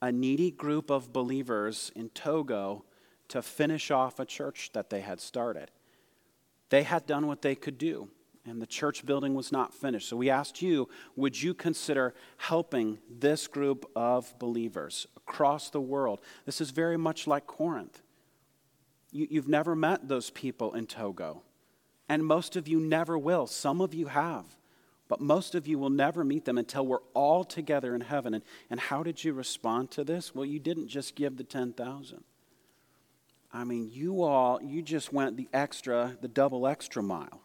a 0.00 0.12
needy 0.12 0.52
group 0.52 0.90
of 0.90 1.12
believers 1.12 1.90
in 1.96 2.08
Togo 2.10 2.84
to 3.28 3.42
finish 3.42 3.90
off 3.90 4.18
a 4.18 4.24
church 4.24 4.70
that 4.72 4.90
they 4.90 5.00
had 5.00 5.20
started. 5.20 5.70
They 6.70 6.82
had 6.82 7.06
done 7.06 7.26
what 7.26 7.42
they 7.42 7.54
could 7.54 7.78
do 7.78 8.08
and 8.48 8.62
the 8.62 8.66
church 8.66 9.04
building 9.04 9.34
was 9.34 9.52
not 9.52 9.74
finished. 9.74 10.08
So 10.08 10.16
we 10.16 10.30
asked 10.30 10.62
you, 10.62 10.88
would 11.16 11.40
you 11.40 11.54
consider 11.54 12.14
helping 12.38 12.98
this 13.10 13.46
group 13.46 13.90
of 13.94 14.36
believers 14.38 15.06
across 15.16 15.70
the 15.70 15.80
world? 15.80 16.20
This 16.46 16.60
is 16.60 16.70
very 16.70 16.96
much 16.96 17.26
like 17.26 17.46
Corinth. 17.46 18.00
You, 19.10 19.40
have 19.40 19.48
never 19.48 19.74
met 19.74 20.08
those 20.08 20.30
people 20.30 20.74
in 20.74 20.86
Togo, 20.86 21.42
and 22.08 22.24
most 22.24 22.56
of 22.56 22.68
you 22.68 22.78
never 22.78 23.16
will. 23.16 23.46
Some 23.46 23.80
of 23.80 23.94
you 23.94 24.06
have, 24.06 24.44
but 25.08 25.20
most 25.20 25.54
of 25.54 25.66
you 25.66 25.78
will 25.78 25.90
never 25.90 26.24
meet 26.24 26.44
them 26.44 26.58
until 26.58 26.86
we're 26.86 26.98
all 27.14 27.44
together 27.44 27.94
in 27.94 28.02
heaven. 28.02 28.34
And, 28.34 28.44
and 28.68 28.78
how 28.78 29.02
did 29.02 29.24
you 29.24 29.32
respond 29.32 29.90
to 29.92 30.04
this? 30.04 30.34
Well, 30.34 30.44
you 30.44 30.58
didn't 30.58 30.88
just 30.88 31.14
give 31.14 31.38
the 31.38 31.44
10,000. 31.44 32.22
I 33.52 33.64
mean, 33.64 33.90
you 33.92 34.22
all, 34.22 34.60
you 34.62 34.82
just 34.82 35.12
went 35.12 35.36
the 35.36 35.48
extra, 35.52 36.16
the 36.20 36.28
double 36.28 36.66
extra 36.66 37.02
mile. 37.02 37.40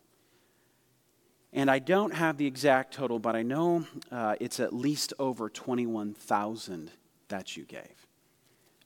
And 1.54 1.70
I 1.70 1.80
don't 1.80 2.14
have 2.14 2.38
the 2.38 2.48
exact 2.48 2.94
total, 2.94 3.20
but 3.20 3.36
I 3.36 3.44
know 3.44 3.86
uh, 4.12 4.36
it's 4.40 4.60
at 4.60 4.74
least 4.74 5.14
over 5.20 5.50
21,000 5.50 6.92
that 7.30 7.56
you 7.56 7.64
gave. 7.64 8.08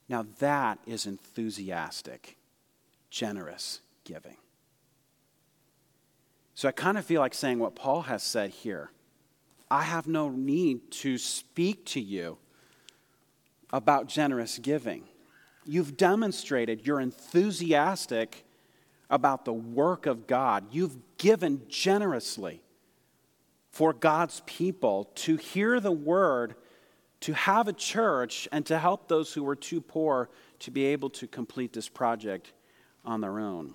Now, 0.08 0.26
that 0.38 0.78
is 0.86 1.06
enthusiastic, 1.06 2.36
generous 3.10 3.80
giving. 4.04 4.36
So 6.54 6.68
I 6.68 6.72
kind 6.72 6.98
of 6.98 7.04
feel 7.04 7.20
like 7.20 7.34
saying 7.34 7.58
what 7.58 7.74
Paul 7.74 8.02
has 8.02 8.22
said 8.22 8.50
here. 8.50 8.90
I 9.70 9.82
have 9.82 10.06
no 10.06 10.28
need 10.28 10.90
to 10.92 11.18
speak 11.18 11.84
to 11.86 12.00
you 12.00 12.38
about 13.72 14.08
generous 14.08 14.58
giving. 14.58 15.04
You've 15.68 15.98
demonstrated 15.98 16.86
you're 16.86 16.98
enthusiastic 16.98 18.46
about 19.10 19.44
the 19.44 19.52
work 19.52 20.06
of 20.06 20.26
God. 20.26 20.64
You've 20.70 20.96
given 21.18 21.60
generously 21.68 22.62
for 23.70 23.92
God's 23.92 24.40
people 24.46 25.10
to 25.16 25.36
hear 25.36 25.78
the 25.78 25.92
word, 25.92 26.54
to 27.20 27.34
have 27.34 27.68
a 27.68 27.74
church, 27.74 28.48
and 28.50 28.64
to 28.64 28.78
help 28.78 29.08
those 29.08 29.34
who 29.34 29.42
were 29.42 29.54
too 29.54 29.82
poor 29.82 30.30
to 30.60 30.70
be 30.70 30.86
able 30.86 31.10
to 31.10 31.26
complete 31.26 31.74
this 31.74 31.90
project 31.90 32.50
on 33.04 33.20
their 33.20 33.38
own. 33.38 33.74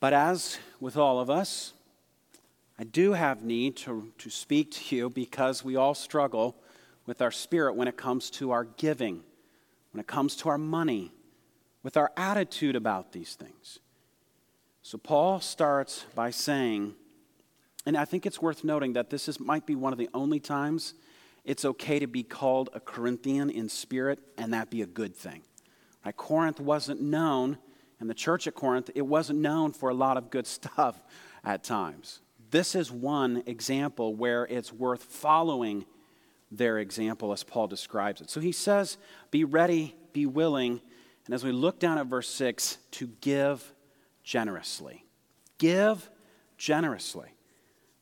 But 0.00 0.12
as 0.12 0.58
with 0.80 0.98
all 0.98 1.18
of 1.18 1.30
us, 1.30 1.72
I 2.78 2.84
do 2.84 3.14
have 3.14 3.42
need 3.42 3.76
to, 3.78 4.12
to 4.18 4.28
speak 4.28 4.70
to 4.72 4.96
you 4.96 5.08
because 5.08 5.64
we 5.64 5.76
all 5.76 5.94
struggle 5.94 6.56
with 7.06 7.22
our 7.22 7.30
spirit 7.30 7.74
when 7.74 7.88
it 7.88 7.96
comes 7.96 8.28
to 8.32 8.50
our 8.50 8.64
giving 8.64 9.22
when 9.92 10.00
it 10.00 10.06
comes 10.06 10.36
to 10.36 10.48
our 10.48 10.58
money, 10.58 11.12
with 11.82 11.96
our 11.96 12.10
attitude 12.16 12.76
about 12.76 13.12
these 13.12 13.34
things. 13.34 13.78
So 14.82 14.98
Paul 14.98 15.40
starts 15.40 16.04
by 16.14 16.30
saying, 16.30 16.94
and 17.86 17.96
I 17.96 18.04
think 18.04 18.26
it's 18.26 18.42
worth 18.42 18.64
noting 18.64 18.94
that 18.94 19.10
this 19.10 19.28
is, 19.28 19.38
might 19.38 19.66
be 19.66 19.74
one 19.74 19.92
of 19.92 19.98
the 19.98 20.08
only 20.14 20.40
times 20.40 20.94
it's 21.44 21.64
okay 21.64 21.98
to 21.98 22.06
be 22.06 22.22
called 22.22 22.70
a 22.72 22.80
Corinthian 22.80 23.50
in 23.50 23.68
spirit, 23.68 24.20
and 24.38 24.52
that 24.54 24.70
be 24.70 24.82
a 24.82 24.86
good 24.86 25.14
thing. 25.14 25.42
Right? 26.04 26.16
Corinth 26.16 26.60
wasn't 26.60 27.00
known, 27.00 27.58
and 28.00 28.08
the 28.08 28.14
church 28.14 28.46
at 28.46 28.54
Corinth, 28.54 28.90
it 28.94 29.02
wasn't 29.02 29.40
known 29.40 29.72
for 29.72 29.88
a 29.88 29.94
lot 29.94 30.16
of 30.16 30.30
good 30.30 30.46
stuff 30.58 31.00
at 31.44 31.64
times. 31.64 32.20
This 32.50 32.74
is 32.74 32.92
one 32.92 33.42
example 33.46 34.14
where 34.14 34.44
it's 34.46 34.72
worth 34.72 35.02
following 35.02 35.86
their 36.52 36.78
example 36.78 37.32
as 37.32 37.42
Paul 37.42 37.66
describes 37.66 38.20
it. 38.20 38.30
So 38.30 38.40
he 38.40 38.52
says, 38.52 38.98
Be 39.30 39.44
ready, 39.44 39.96
be 40.12 40.26
willing, 40.26 40.80
and 41.26 41.34
as 41.34 41.44
we 41.44 41.52
look 41.52 41.78
down 41.78 41.98
at 41.98 42.06
verse 42.06 42.28
6, 42.28 42.78
to 42.92 43.06
give 43.20 43.72
generously. 44.22 45.04
Give 45.58 46.08
generously. 46.58 47.28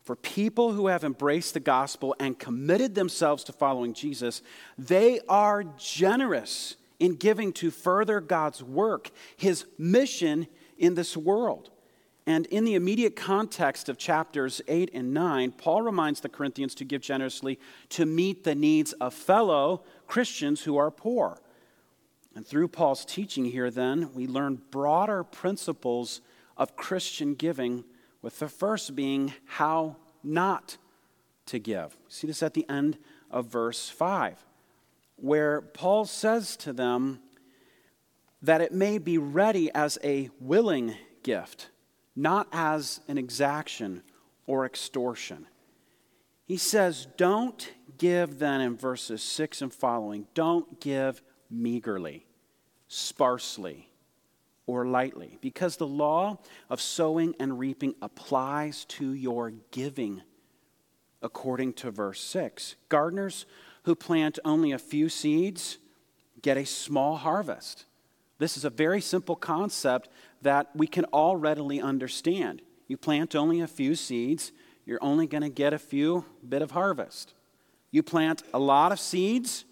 For 0.02 0.16
people 0.16 0.72
who 0.72 0.88
have 0.88 1.04
embraced 1.04 1.54
the 1.54 1.60
gospel 1.60 2.16
and 2.18 2.38
committed 2.38 2.94
themselves 2.94 3.44
to 3.44 3.52
following 3.52 3.94
Jesus, 3.94 4.42
they 4.78 5.20
are 5.28 5.64
generous 5.78 6.76
in 6.98 7.14
giving 7.14 7.52
to 7.54 7.70
further 7.70 8.20
God's 8.20 8.62
work, 8.62 9.10
his 9.36 9.66
mission 9.78 10.46
in 10.78 10.94
this 10.94 11.16
world. 11.16 11.70
And 12.30 12.46
in 12.46 12.64
the 12.64 12.76
immediate 12.76 13.16
context 13.16 13.88
of 13.88 13.98
chapters 13.98 14.62
8 14.68 14.92
and 14.94 15.12
9, 15.12 15.50
Paul 15.50 15.82
reminds 15.82 16.20
the 16.20 16.28
Corinthians 16.28 16.76
to 16.76 16.84
give 16.84 17.02
generously 17.02 17.58
to 17.88 18.06
meet 18.06 18.44
the 18.44 18.54
needs 18.54 18.92
of 18.92 19.14
fellow 19.14 19.82
Christians 20.06 20.62
who 20.62 20.76
are 20.76 20.92
poor. 20.92 21.40
And 22.36 22.46
through 22.46 22.68
Paul's 22.68 23.04
teaching 23.04 23.46
here, 23.46 23.68
then, 23.68 24.14
we 24.14 24.28
learn 24.28 24.62
broader 24.70 25.24
principles 25.24 26.20
of 26.56 26.76
Christian 26.76 27.34
giving, 27.34 27.82
with 28.22 28.38
the 28.38 28.48
first 28.48 28.94
being 28.94 29.32
how 29.46 29.96
not 30.22 30.76
to 31.46 31.58
give. 31.58 31.96
See 32.06 32.28
this 32.28 32.44
at 32.44 32.54
the 32.54 32.68
end 32.68 32.96
of 33.28 33.46
verse 33.46 33.88
5, 33.88 34.44
where 35.16 35.60
Paul 35.60 36.04
says 36.04 36.56
to 36.58 36.72
them 36.72 37.18
that 38.40 38.60
it 38.60 38.70
may 38.70 38.98
be 38.98 39.18
ready 39.18 39.68
as 39.74 39.98
a 40.04 40.30
willing 40.38 40.94
gift 41.24 41.70
not 42.20 42.48
as 42.52 43.00
an 43.08 43.16
exaction 43.16 44.02
or 44.46 44.66
extortion. 44.66 45.46
He 46.44 46.56
says, 46.56 47.06
Don't 47.16 47.72
give 47.96 48.38
then 48.38 48.60
in 48.60 48.76
verses 48.76 49.22
6 49.22 49.62
and 49.62 49.72
following, 49.72 50.26
don't 50.34 50.80
give 50.80 51.22
meagerly, 51.50 52.26
sparsely, 52.88 53.90
or 54.66 54.86
lightly, 54.86 55.38
because 55.40 55.76
the 55.76 55.86
law 55.86 56.38
of 56.68 56.80
sowing 56.80 57.34
and 57.40 57.58
reaping 57.58 57.94
applies 58.02 58.84
to 58.86 59.12
your 59.12 59.52
giving, 59.70 60.22
according 61.22 61.72
to 61.74 61.90
verse 61.90 62.20
6. 62.20 62.76
Gardeners 62.88 63.46
who 63.84 63.94
plant 63.94 64.38
only 64.44 64.72
a 64.72 64.78
few 64.78 65.08
seeds 65.08 65.78
get 66.42 66.56
a 66.56 66.66
small 66.66 67.16
harvest. 67.16 67.86
This 68.38 68.56
is 68.56 68.64
a 68.64 68.70
very 68.70 69.00
simple 69.00 69.36
concept 69.36 70.08
that 70.42 70.68
we 70.74 70.86
can 70.86 71.04
all 71.06 71.36
readily 71.36 71.80
understand. 71.80 72.62
You 72.88 72.96
plant 72.96 73.34
only 73.34 73.60
a 73.60 73.66
few 73.66 73.94
seeds, 73.94 74.52
you're 74.84 75.02
only 75.02 75.26
going 75.26 75.42
to 75.42 75.48
get 75.48 75.72
a 75.72 75.78
few 75.78 76.24
bit 76.46 76.62
of 76.62 76.72
harvest. 76.72 77.34
You 77.90 78.02
plant 78.02 78.42
a 78.54 78.58
lot 78.58 78.92
of 78.92 79.00
seeds, 79.00 79.64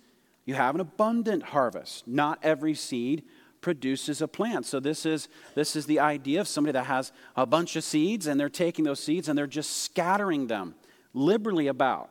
you 0.45 0.55
have 0.55 0.75
an 0.75 0.81
abundant 0.81 1.43
harvest. 1.43 2.07
Not 2.07 2.39
every 2.43 2.75
seed 2.75 3.25
produces 3.61 4.23
a 4.23 4.29
plant. 4.29 4.67
So 4.67 4.81
this 4.81 5.05
is 5.05 5.29
this 5.55 5.77
is 5.77 5.87
the 5.87 6.01
idea 6.01 6.41
of 6.41 6.49
somebody 6.49 6.73
that 6.73 6.87
has 6.87 7.13
a 7.37 7.45
bunch 7.45 7.77
of 7.77 7.85
seeds 7.85 8.27
and 8.27 8.39
they're 8.39 8.49
taking 8.49 8.85
those 8.85 9.01
seeds 9.01 9.29
and 9.29 9.37
they're 9.37 9.47
just 9.47 9.83
scattering 9.83 10.47
them 10.47 10.75
liberally 11.13 11.67
about. 11.67 12.11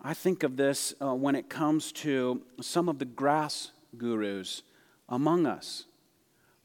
I 0.00 0.14
think 0.14 0.42
of 0.42 0.56
this 0.56 0.94
uh, 1.02 1.14
when 1.14 1.34
it 1.34 1.48
comes 1.48 1.90
to 1.92 2.42
some 2.60 2.88
of 2.88 2.98
the 2.98 3.04
grass 3.04 3.72
gurus 3.96 4.62
among 5.08 5.46
us 5.46 5.86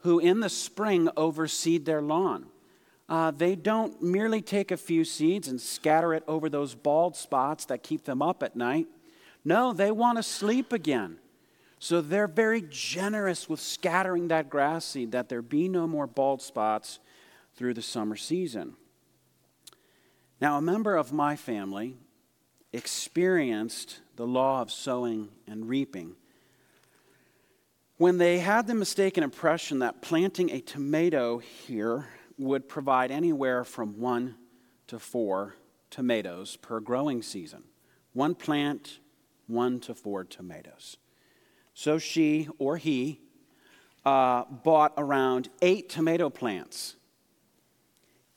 who 0.03 0.19
in 0.19 0.41
the 0.41 0.49
spring 0.49 1.09
overseed 1.15 1.85
their 1.85 2.01
lawn. 2.01 2.45
Uh, 3.07 3.31
they 3.31 3.55
don't 3.55 4.01
merely 4.01 4.41
take 4.41 4.71
a 4.71 4.77
few 4.77 5.03
seeds 5.03 5.47
and 5.47 5.59
scatter 5.59 6.13
it 6.13 6.23
over 6.27 6.49
those 6.49 6.75
bald 6.75 7.15
spots 7.15 7.65
that 7.65 7.83
keep 7.83 8.03
them 8.05 8.21
up 8.21 8.43
at 8.43 8.55
night. 8.55 8.87
No, 9.45 9.73
they 9.73 9.91
want 9.91 10.17
to 10.17 10.23
sleep 10.23 10.71
again. 10.71 11.17
So 11.79 12.01
they're 12.01 12.27
very 12.27 12.63
generous 12.69 13.49
with 13.49 13.59
scattering 13.59 14.29
that 14.29 14.49
grass 14.49 14.85
seed 14.85 15.11
that 15.11 15.29
there 15.29 15.41
be 15.41 15.67
no 15.67 15.85
more 15.87 16.07
bald 16.07 16.41
spots 16.41 16.99
through 17.55 17.73
the 17.73 17.81
summer 17.81 18.15
season. 18.15 18.75
Now, 20.39 20.57
a 20.57 20.61
member 20.61 20.95
of 20.95 21.13
my 21.13 21.35
family 21.35 21.97
experienced 22.71 23.99
the 24.15 24.27
law 24.27 24.61
of 24.61 24.71
sowing 24.71 25.29
and 25.47 25.67
reaping 25.69 26.15
when 27.97 28.17
they 28.17 28.39
had 28.39 28.67
the 28.67 28.73
mistaken 28.73 29.23
impression 29.23 29.79
that 29.79 30.01
planting 30.01 30.49
a 30.51 30.59
tomato 30.59 31.37
here 31.37 32.07
would 32.37 32.67
provide 32.67 33.11
anywhere 33.11 33.63
from 33.63 33.99
one 33.99 34.35
to 34.87 34.99
four 34.99 35.55
tomatoes 35.89 36.55
per 36.55 36.79
growing 36.79 37.21
season. 37.21 37.63
One 38.13 38.35
plant, 38.35 38.99
one 39.47 39.79
to 39.81 39.93
four 39.93 40.23
tomatoes. 40.23 40.97
So 41.73 41.97
she 41.97 42.47
or 42.57 42.77
he 42.77 43.21
uh, 44.05 44.43
bought 44.45 44.93
around 44.97 45.49
eight 45.61 45.89
tomato 45.89 46.29
plants, 46.29 46.95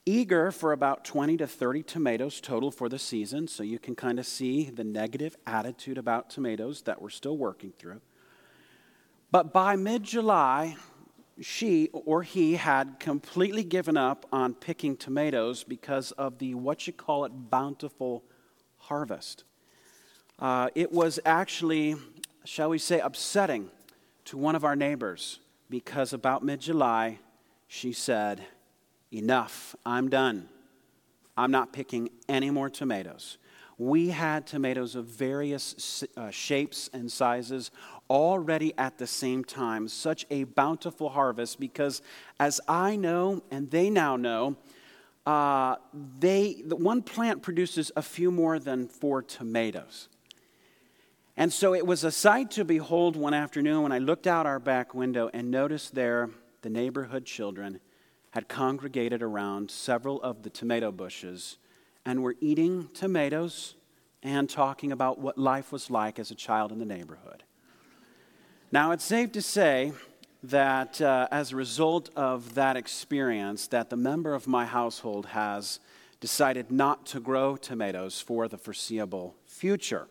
eager 0.05 0.51
for 0.51 0.71
about 0.71 1.03
20 1.03 1.37
to 1.37 1.47
30 1.47 1.83
tomatoes 1.83 2.39
total 2.39 2.71
for 2.71 2.89
the 2.89 2.99
season. 2.99 3.47
So 3.47 3.63
you 3.63 3.79
can 3.79 3.95
kind 3.95 4.19
of 4.19 4.25
see 4.25 4.69
the 4.69 4.83
negative 4.83 5.35
attitude 5.45 5.97
about 5.97 6.29
tomatoes 6.29 6.83
that 6.83 7.01
we're 7.01 7.09
still 7.09 7.37
working 7.37 7.73
through. 7.77 8.01
But 9.31 9.53
by 9.53 9.75
mid 9.75 10.03
July, 10.03 10.75
she 11.41 11.89
or 11.91 12.23
he 12.23 12.55
had 12.55 12.99
completely 12.99 13.63
given 13.63 13.97
up 13.97 14.25
on 14.31 14.53
picking 14.53 14.95
tomatoes 14.95 15.63
because 15.63 16.11
of 16.13 16.39
the 16.39 16.55
what 16.55 16.87
you 16.87 16.93
call 16.93 17.25
it 17.25 17.29
bountiful 17.49 18.23
harvest. 18.77 19.43
Uh, 20.39 20.69
it 20.75 20.91
was 20.91 21.19
actually, 21.25 21.95
shall 22.45 22.69
we 22.69 22.77
say, 22.77 22.99
upsetting 22.99 23.69
to 24.25 24.37
one 24.37 24.55
of 24.55 24.63
our 24.63 24.75
neighbors 24.75 25.39
because 25.69 26.13
about 26.13 26.43
mid 26.43 26.61
July, 26.61 27.19
she 27.67 27.91
said, 27.91 28.45
Enough, 29.11 29.75
I'm 29.85 30.09
done. 30.09 30.49
I'm 31.37 31.51
not 31.51 31.71
picking 31.71 32.09
any 32.27 32.49
more 32.49 32.69
tomatoes. 32.69 33.37
We 33.77 34.09
had 34.09 34.47
tomatoes 34.47 34.95
of 34.95 35.05
various 35.05 36.03
uh, 36.17 36.31
shapes 36.31 36.89
and 36.93 37.11
sizes, 37.11 37.69
already 38.09 38.73
at 38.77 38.97
the 38.97 39.07
same 39.07 39.43
time, 39.43 39.87
such 39.87 40.25
a 40.29 40.43
bountiful 40.45 41.09
harvest, 41.09 41.59
because 41.59 42.01
as 42.39 42.61
I 42.67 42.95
know 42.95 43.43
and 43.51 43.69
they 43.69 43.89
now 43.89 44.15
know, 44.15 44.57
uh, 45.25 45.75
they, 46.19 46.61
the 46.65 46.75
one 46.75 47.01
plant 47.01 47.41
produces 47.41 47.91
a 47.95 48.01
few 48.01 48.31
more 48.31 48.59
than 48.59 48.87
four 48.87 49.21
tomatoes. 49.21 50.07
And 51.35 51.53
so 51.53 51.75
it 51.75 51.85
was 51.85 52.03
a 52.03 52.11
sight 52.11 52.49
to 52.51 52.65
behold 52.65 53.15
one 53.15 53.33
afternoon 53.33 53.83
when 53.83 53.91
I 53.91 53.99
looked 53.99 54.25
out 54.25 54.45
our 54.45 54.59
back 54.59 54.95
window 54.95 55.29
and 55.33 55.51
noticed 55.51 55.93
there 55.93 56.29
the 56.61 56.69
neighborhood 56.69 57.25
children 57.25 57.79
had 58.31 58.47
congregated 58.47 59.21
around 59.21 59.69
several 59.69 60.21
of 60.21 60.43
the 60.43 60.49
tomato 60.49 60.91
bushes 60.91 61.57
and 62.05 62.23
were 62.23 62.35
eating 62.39 62.89
tomatoes 62.93 63.75
and 64.23 64.49
talking 64.49 64.91
about 64.91 65.19
what 65.19 65.37
life 65.37 65.71
was 65.71 65.91
like 65.91 66.17
as 66.19 66.31
a 66.31 66.35
child 66.35 66.71
in 66.71 66.79
the 66.79 66.85
neighborhood. 66.85 67.43
Now, 68.69 68.91
it's 68.91 69.05
safe 69.05 69.31
to 69.31 69.41
say 69.41 69.93
that 70.43 70.99
uh, 70.99 71.29
as 71.31 71.53
a 71.53 71.55
result 71.55 72.09
of 72.17 72.55
that 72.55 72.75
experience, 72.75 73.67
that 73.67 73.89
the 73.89 73.95
member 73.95 74.33
of 74.33 74.45
my 74.45 74.65
household 74.65 75.27
has 75.27 75.79
decided 76.19 76.69
not 76.69 77.05
to 77.05 77.21
grow 77.21 77.55
tomatoes 77.55 78.19
for 78.19 78.49
the 78.49 78.57
foreseeable 78.57 79.35
future 79.45 80.09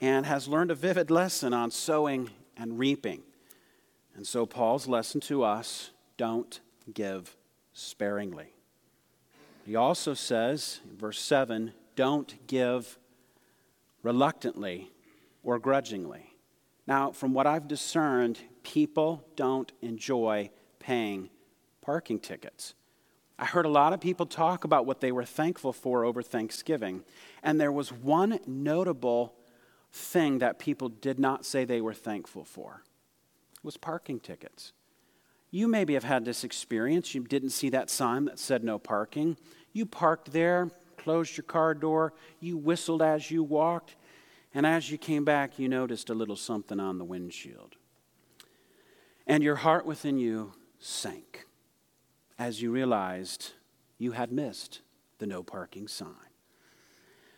and 0.00 0.26
has 0.26 0.48
learned 0.48 0.72
a 0.72 0.74
vivid 0.74 1.08
lesson 1.08 1.54
on 1.54 1.70
sowing 1.70 2.30
and 2.56 2.80
reaping. 2.80 3.22
And 4.16 4.26
so, 4.26 4.44
Paul's 4.44 4.88
lesson 4.88 5.20
to 5.22 5.44
us 5.44 5.90
don't 6.16 6.58
give 6.92 7.36
sparingly. 7.72 8.54
He 9.64 9.76
also 9.76 10.14
says, 10.14 10.80
in 10.90 10.96
verse 10.98 11.20
7, 11.20 11.72
don't 11.94 12.44
give 12.48 12.98
reluctantly 14.02 14.90
or 15.44 15.60
grudgingly. 15.60 16.31
Now, 16.86 17.12
from 17.12 17.32
what 17.32 17.46
I've 17.46 17.68
discerned, 17.68 18.38
people 18.62 19.24
don't 19.36 19.70
enjoy 19.82 20.50
paying 20.78 21.30
parking 21.80 22.18
tickets. 22.18 22.74
I 23.38 23.44
heard 23.44 23.66
a 23.66 23.70
lot 23.70 23.92
of 23.92 24.00
people 24.00 24.26
talk 24.26 24.64
about 24.64 24.86
what 24.86 25.00
they 25.00 25.12
were 25.12 25.24
thankful 25.24 25.72
for 25.72 26.04
over 26.04 26.22
Thanksgiving, 26.22 27.04
and 27.42 27.60
there 27.60 27.72
was 27.72 27.92
one 27.92 28.38
notable 28.46 29.34
thing 29.92 30.38
that 30.38 30.58
people 30.58 30.88
did 30.88 31.18
not 31.18 31.44
say 31.44 31.64
they 31.64 31.80
were 31.80 31.94
thankful 31.94 32.44
for. 32.44 32.82
Was 33.62 33.76
parking 33.76 34.20
tickets. 34.20 34.72
You 35.50 35.68
maybe 35.68 35.94
have 35.94 36.04
had 36.04 36.24
this 36.24 36.44
experience. 36.44 37.14
You 37.14 37.22
didn't 37.24 37.50
see 37.50 37.68
that 37.70 37.90
sign 37.90 38.24
that 38.24 38.38
said 38.38 38.64
no 38.64 38.78
parking. 38.78 39.36
You 39.72 39.86
parked 39.86 40.32
there, 40.32 40.70
closed 40.96 41.36
your 41.36 41.44
car 41.44 41.74
door, 41.74 42.14
you 42.40 42.56
whistled 42.56 43.02
as 43.02 43.30
you 43.30 43.42
walked, 43.42 43.96
and 44.54 44.66
as 44.66 44.90
you 44.90 44.98
came 44.98 45.24
back, 45.24 45.58
you 45.58 45.68
noticed 45.68 46.10
a 46.10 46.14
little 46.14 46.36
something 46.36 46.78
on 46.78 46.98
the 46.98 47.04
windshield. 47.04 47.76
And 49.26 49.42
your 49.42 49.56
heart 49.56 49.86
within 49.86 50.18
you 50.18 50.52
sank 50.78 51.46
as 52.38 52.60
you 52.60 52.70
realized 52.70 53.52
you 53.98 54.12
had 54.12 54.32
missed 54.32 54.80
the 55.18 55.26
no 55.26 55.42
parking 55.42 55.86
sign. 55.88 56.08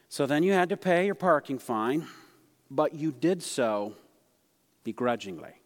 So 0.08 0.26
then 0.26 0.42
you 0.42 0.52
had 0.52 0.68
to 0.70 0.76
pay 0.76 1.06
your 1.06 1.14
parking 1.14 1.58
fine, 1.58 2.06
but 2.70 2.94
you 2.94 3.12
did 3.12 3.42
so 3.42 3.94
begrudgingly. 4.82 5.60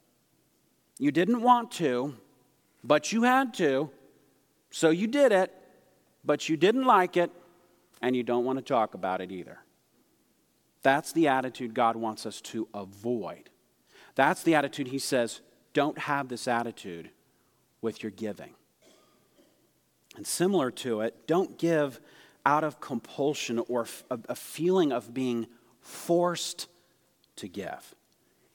You 0.99 1.13
didn't 1.13 1.43
want 1.43 1.71
to, 1.73 2.17
but 2.83 3.13
you 3.13 3.23
had 3.23 3.55
to, 3.55 3.91
so 4.71 4.91
you 4.91 5.07
did 5.07 5.33
it, 5.33 5.53
but 6.25 6.49
you 6.49 6.57
didn't 6.57 6.85
like 6.85 7.17
it, 7.17 7.31
and 8.03 8.17
you 8.17 8.23
don't 8.23 8.45
want 8.45 8.59
to 8.59 8.65
talk 8.65 8.95
about 8.95 9.21
it 9.21 9.31
either. 9.31 9.59
That's 10.83 11.13
the 11.13 11.29
attitude 11.29 11.75
God 11.75 11.97
wants 11.97 12.27
us 12.27 12.41
to 12.43 12.69
avoid. 12.73 13.51
That's 14.15 14.43
the 14.43 14.55
attitude 14.55 14.89
He 14.89 14.99
says, 14.99 15.41
don't 15.73 15.99
have 15.99 16.29
this 16.29 16.49
attitude 16.49 17.11
with 17.81 18.03
your 18.03 18.11
giving. 18.11 18.55
And 20.17 20.27
similar 20.27 20.71
to 20.73 21.03
it, 21.03 21.27
don't 21.27 21.59
give 21.59 22.01
out 22.45 22.65
of 22.65 22.81
compulsion 22.81 23.59
or 23.69 23.87
a 24.11 24.35
feeling 24.35 24.91
of 24.91 25.13
being 25.13 25.47
forced 25.81 26.67
to 27.37 27.47
give. 27.47 27.95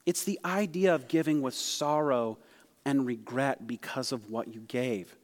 It's 0.06 0.24
the 0.24 0.40
idea 0.44 0.94
of 0.94 1.08
giving 1.08 1.42
with 1.42 1.54
sorrow 1.54 2.38
and 2.86 3.06
regret 3.06 3.66
because 3.68 4.12
of 4.12 4.30
what 4.30 4.54
you 4.54 4.62
gave. 4.62 5.16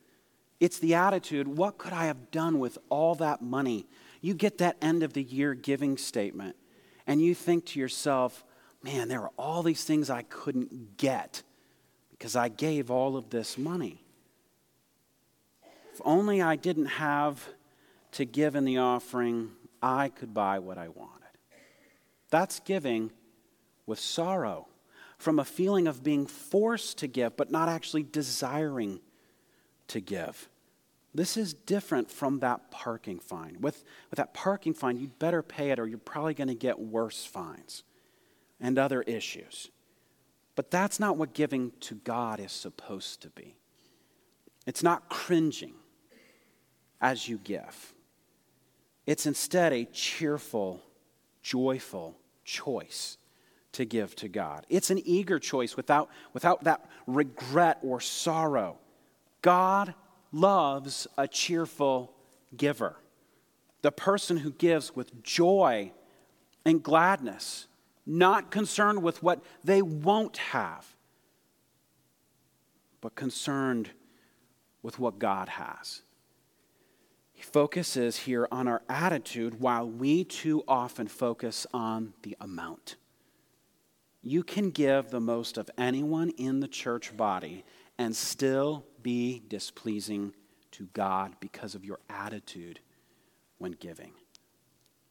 It's 0.60 0.80
the 0.80 0.96
attitude 0.96 1.48
what 1.48 1.78
could 1.78 1.94
I 1.94 2.06
have 2.06 2.32
done 2.32 2.60
with 2.60 2.78
all 2.90 3.16
that 3.16 3.42
money? 3.42 3.88
You 4.22 4.34
get 4.34 4.58
that 4.60 4.78
end 4.82 5.04
of 5.04 5.14
the 5.14 5.24
year 5.24 5.54
giving 5.54 5.98
statement, 5.98 6.56
and 7.10 7.20
you 7.20 7.34
think 7.34 7.66
to 7.66 7.80
yourself, 7.80 8.46
man, 8.84 9.08
there 9.08 9.24
are 9.24 9.32
all 9.36 9.64
these 9.64 9.84
things 9.84 10.12
I 10.12 10.22
couldn't 10.22 10.96
get 10.98 11.42
because 12.12 12.36
I 12.36 12.50
gave 12.50 12.92
all 12.92 13.18
of 13.18 13.32
this 13.32 13.58
money. 13.58 14.04
If 15.92 16.02
only 16.06 16.40
I 16.40 16.56
didn't 16.56 16.86
have 16.86 17.44
to 18.12 18.26
give 18.26 18.56
in 18.56 18.64
the 18.64 18.78
offering, 18.78 19.50
I 19.82 20.10
could 20.10 20.36
buy 20.36 20.60
what 20.60 20.78
I 20.78 20.90
wanted. 20.90 21.16
That's 22.30 22.60
giving 22.60 23.10
with 23.88 24.00
sorrow 24.00 24.68
from 25.18 25.40
a 25.40 25.46
feeling 25.46 25.88
of 25.88 26.04
being 26.04 26.28
forced 26.28 27.00
to 27.00 27.08
give, 27.08 27.36
but 27.36 27.50
not 27.50 27.70
actually 27.70 28.04
desiring 28.04 29.00
to 29.88 30.00
give. 30.00 30.48
This 31.20 31.36
is 31.36 31.54
different 31.54 32.10
from 32.10 32.40
that 32.40 32.72
parking 32.72 33.20
fine. 33.20 33.58
With, 33.60 33.84
with 34.10 34.20
that 34.20 34.34
parking 34.34 34.74
fine, 34.74 34.96
you'd 34.96 35.20
better 35.20 35.44
pay 35.44 35.72
it 35.72 35.78
or 35.78 35.86
you're 35.86 35.98
probably 35.98 36.34
going 36.34 36.48
to 36.48 36.56
get 36.56 36.80
worse 36.80 37.26
fines 37.26 37.84
and 38.62 38.80
other 38.80 39.02
issues. 39.02 39.70
But 40.56 40.72
that's 40.72 40.98
not 40.98 41.18
what 41.18 41.34
giving 41.34 41.74
to 41.82 41.96
God 41.96 42.40
is 42.40 42.54
supposed 42.54 43.22
to 43.24 43.30
be. 43.32 43.58
It's 44.66 44.82
not 44.82 45.10
cringing 45.10 45.74
as 47.02 47.28
you 47.28 47.38
give, 47.38 47.94
it's 49.06 49.26
instead 49.26 49.74
a 49.74 49.84
cheerful, 49.84 50.82
joyful 51.42 52.16
choice 52.46 53.18
to 53.74 53.84
give 53.84 54.16
to 54.16 54.30
God. 54.30 54.66
It's 54.70 54.90
an 54.90 55.02
eager 55.04 55.38
choice 55.38 55.76
without, 55.76 56.10
without 56.32 56.64
that 56.64 56.90
regret 57.08 57.80
or 57.84 58.00
sorrow. 58.00 58.78
God 59.42 59.94
loves 60.32 61.08
a 61.18 61.28
cheerful 61.28 62.14
giver, 62.56 62.98
the 63.82 63.92
person 63.92 64.38
who 64.38 64.52
gives 64.52 64.96
with 64.96 65.24
joy 65.24 65.92
and 66.66 66.84
gladness, 66.84 67.68
not 68.06 68.52
concerned 68.52 69.02
with 69.02 69.24
what 69.24 69.44
they 69.64 69.82
won't 69.82 70.38
have, 70.38 70.96
but 73.02 73.16
concerned 73.16 73.92
with 74.82 75.00
what 75.00 75.20
God 75.20 75.50
has. 75.50 76.02
He 77.34 77.42
focuses 77.44 78.18
here 78.18 78.48
on 78.52 78.68
our 78.68 78.82
attitude 78.90 79.62
while 79.62 79.90
we 79.90 80.26
too 80.26 80.64
often 80.68 81.08
focus 81.08 81.66
on 81.74 82.14
the 82.24 82.36
amount. 82.42 82.98
You 84.22 84.44
can 84.44 84.72
give 84.72 85.10
the 85.10 85.22
most 85.22 85.58
of 85.58 85.70
anyone 85.78 86.32
in 86.32 86.60
the 86.60 86.68
church 86.68 87.16
body 87.16 87.64
and 87.98 88.14
still 88.14 88.84
be 89.04 89.42
displeasing 89.48 90.34
to 90.72 90.88
God 90.94 91.36
because 91.40 91.76
of 91.76 91.86
your 91.86 92.00
attitude 92.10 92.80
when 93.58 93.72
giving. 93.74 94.12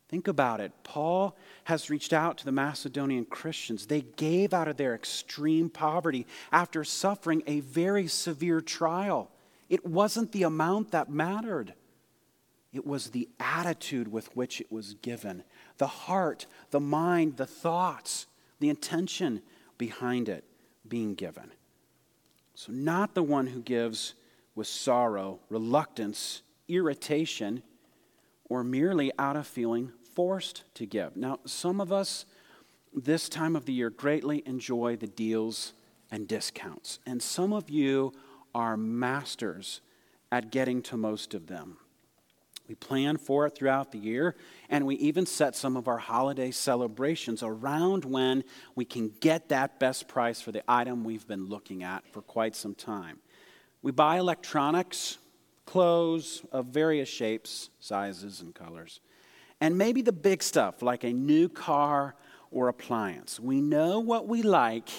Think 0.09 0.27
about 0.27 0.61
it. 0.61 0.72
Paul 0.85 1.37
has 1.64 1.90
reached 1.90 2.14
out 2.14 2.38
to 2.38 2.44
the 2.44 2.53
Macedonian 2.53 3.27
Christians. 3.27 3.87
They 3.87 4.01
gave 4.01 4.55
out 4.55 4.68
of 4.68 4.79
their 4.79 4.94
extreme 4.94 5.68
poverty 5.68 6.27
after 6.51 6.83
suffering 6.83 7.42
a 7.46 7.61
very 7.61 8.07
severe 8.07 8.62
trial. 8.62 9.31
It 9.68 9.85
wasn't 9.85 10.33
the 10.33 10.44
amount 10.44 10.92
that 10.92 11.11
mattered, 11.11 11.74
it 12.72 12.87
was 12.87 13.11
the 13.11 13.29
attitude 13.38 14.09
with 14.09 14.35
which 14.35 14.61
it 14.61 14.72
was 14.72 14.94
given 14.94 15.44
the 15.77 15.87
heart, 15.87 16.46
the 16.70 16.81
mind, 16.81 17.37
the 17.37 17.46
thoughts 17.46 18.27
the 18.61 18.68
intention 18.68 19.42
behind 19.77 20.29
it 20.29 20.44
being 20.87 21.14
given. 21.14 21.53
So, 22.59 22.73
not 22.73 23.14
the 23.14 23.23
one 23.23 23.47
who 23.47 23.62
gives 23.62 24.14
with 24.57 24.66
sorrow, 24.66 25.38
reluctance, 25.49 26.42
irritation, 26.66 27.62
or 28.47 28.64
merely 28.64 29.12
out 29.16 29.37
of 29.37 29.47
feeling 29.47 29.92
forced 30.16 30.64
to 30.75 30.85
give. 30.85 31.16
Now, 31.16 31.38
some 31.44 31.81
of 31.81 31.92
us 31.92 32.27
this 32.92 33.29
time 33.29 33.55
of 33.55 33.64
the 33.64 33.73
year 33.73 33.90
greatly 33.90 34.42
enjoy 34.44 34.97
the 34.97 35.07
deals 35.07 35.73
and 36.11 36.27
discounts, 36.27 36.99
and 37.07 37.23
some 37.23 37.53
of 37.53 37.71
you 37.71 38.12
are 38.57 38.77
masters 38.77 39.81
at 40.33 40.51
getting 40.51 40.83
to 40.83 40.97
most 40.97 41.35
of 41.35 41.47
them. 41.47 41.77
We 42.68 42.74
plan 42.74 43.16
for 43.16 43.46
it 43.46 43.54
throughout 43.54 43.92
the 43.92 43.98
year, 43.98 44.37
and 44.68 44.85
we 44.85 44.96
even 44.96 45.24
set 45.24 45.57
some 45.57 45.74
of 45.74 45.88
our 45.88 45.96
holiday 45.96 46.50
celebrations 46.50 47.42
around 47.42 48.04
when 48.04 48.44
we 48.74 48.85
can 48.85 49.11
get 49.20 49.48
that 49.48 49.81
best 49.81 50.07
price 50.07 50.42
for 50.42 50.52
the 50.52 50.62
item 50.68 51.02
we've 51.02 51.26
been 51.26 51.46
looking 51.46 51.83
at 51.83 52.07
for 52.12 52.20
quite 52.20 52.54
some 52.54 52.74
time. 52.74 53.20
We 53.81 53.90
buy 53.90 54.18
electronics, 54.18 55.16
clothes 55.64 56.44
of 56.52 56.66
various 56.66 57.09
shapes, 57.09 57.70
sizes, 57.81 58.42
and 58.42 58.54
colors, 58.54 59.00
and 59.62 59.78
maybe 59.78 60.02
the 60.02 60.12
big 60.12 60.42
stuff 60.42 60.83
like 60.83 61.04
a 61.04 61.12
new 61.12 61.48
car 61.48 62.14
or 62.50 62.68
appliance. 62.68 63.40
We 63.40 63.62
know 63.62 63.98
what 64.00 64.28
we 64.28 64.42
like, 64.42 64.90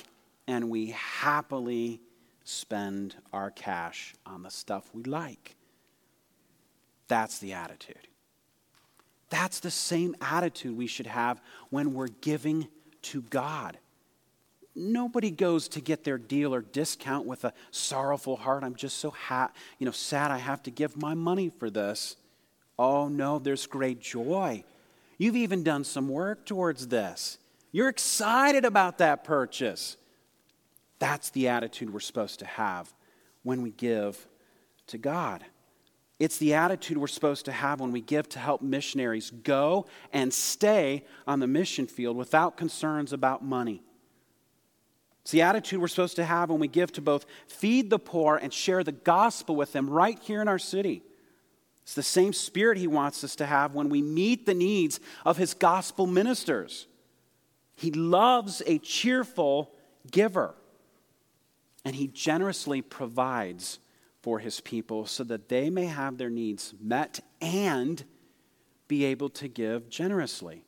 and 0.48 0.70
we 0.72 0.88
happily 0.88 2.02
spend 2.44 3.16
our 3.32 3.52
cash 3.52 4.16
on 4.26 4.42
the 4.42 4.50
stuff 4.50 4.90
we 4.94 5.04
like. 5.04 5.56
That's 7.10 7.40
the 7.40 7.54
attitude. 7.54 8.08
That's 9.30 9.60
the 9.60 9.72
same 9.72 10.16
attitude 10.22 10.78
we 10.78 10.88
should 10.88 11.08
have 11.08 11.42
when 11.70 11.94
we're 11.94 12.08
giving 12.08 12.68
to 13.04 13.22
God. 13.24 13.78
Nobody 14.76 15.32
goes 15.32 15.68
to 15.70 15.82
get 15.82 16.04
their 16.04 16.18
deal 16.18 16.54
or 16.56 16.62
discount 16.62 17.26
with 17.26 17.44
a 17.44 17.54
sorrowful 17.72 18.38
heart. 18.38 18.64
I'm 18.64 18.76
just 18.76 18.98
so 18.98 19.10
ha- 19.10 19.52
you 19.78 19.86
know 19.86 19.92
sad 19.92 20.32
I 20.32 20.38
have 20.38 20.64
to 20.64 20.72
give 20.72 20.96
my 20.96 21.14
money 21.14 21.50
for 21.50 21.70
this. 21.70 22.16
Oh 22.78 23.08
no, 23.08 23.40
there's 23.40 23.66
great 23.66 24.00
joy. 24.00 24.64
You've 25.18 25.36
even 25.36 25.64
done 25.64 25.84
some 25.84 26.08
work 26.08 26.46
towards 26.46 26.88
this. 26.88 27.40
You're 27.72 27.90
excited 27.90 28.64
about 28.64 29.00
that 29.00 29.24
purchase. 29.24 29.98
That's 30.98 31.30
the 31.30 31.50
attitude 31.50 31.92
we're 31.92 32.00
supposed 32.00 32.40
to 32.40 32.46
have 32.46 32.94
when 33.44 33.62
we 33.62 33.72
give 33.72 34.28
to 34.88 34.98
God. 34.98 35.44
It's 36.20 36.38
the 36.38 36.54
attitude 36.54 36.98
we're 36.98 37.08
supposed 37.08 37.46
to 37.46 37.52
have 37.54 37.80
when 37.80 37.94
we 37.94 38.02
give 38.02 38.28
to 38.30 38.40
help 38.40 38.62
missionaries 38.62 39.32
go 39.32 39.86
and 40.12 40.34
stay 40.34 41.06
on 41.26 41.40
the 41.40 41.48
mission 41.48 41.88
field 41.88 42.18
without 42.18 42.58
concerns 42.58 43.14
about 43.14 43.44
money. 43.44 43.82
It's 45.22 45.32
the 45.32 45.42
attitude 45.44 45.80
we're 45.80 45.88
supposed 45.88 46.18
to 46.18 46.26
have 46.26 46.50
when 46.50 46.60
we 46.60 46.68
give 46.68 46.92
to 46.94 47.02
both 47.02 47.26
feed 47.48 47.90
the 47.90 48.00
poor 48.00 48.36
and 48.36 48.54
share 48.54 48.84
the 48.84 48.92
gospel 48.92 49.56
with 49.56 49.72
them 49.72 49.90
right 49.90 50.20
here 50.20 50.42
in 50.42 50.48
our 50.50 50.60
city. 50.60 51.04
It's 51.84 51.94
the 51.94 52.04
same 52.04 52.34
spirit 52.34 52.78
he 52.78 52.88
wants 52.88 53.24
us 53.24 53.36
to 53.38 53.46
have 53.46 53.74
when 53.74 53.90
we 53.90 54.02
meet 54.02 54.46
the 54.46 54.54
needs 54.54 55.00
of 55.26 55.38
his 55.38 55.54
gospel 55.54 56.06
ministers. 56.06 56.88
He 57.76 57.92
loves 57.92 58.62
a 58.66 58.78
cheerful 58.80 59.72
giver, 60.12 60.54
and 61.86 61.96
he 61.96 62.08
generously 62.08 62.82
provides 62.82 63.80
for 64.22 64.40
his 64.40 64.60
people 64.62 65.06
so 65.06 65.24
that 65.24 65.50
they 65.50 65.70
may 65.70 65.86
have 65.86 66.18
their 66.18 66.30
needs 66.30 66.74
met 66.82 67.20
and 67.42 68.04
be 68.88 69.06
able 69.06 69.30
to 69.30 69.48
give 69.48 69.90
generously. 69.90 70.66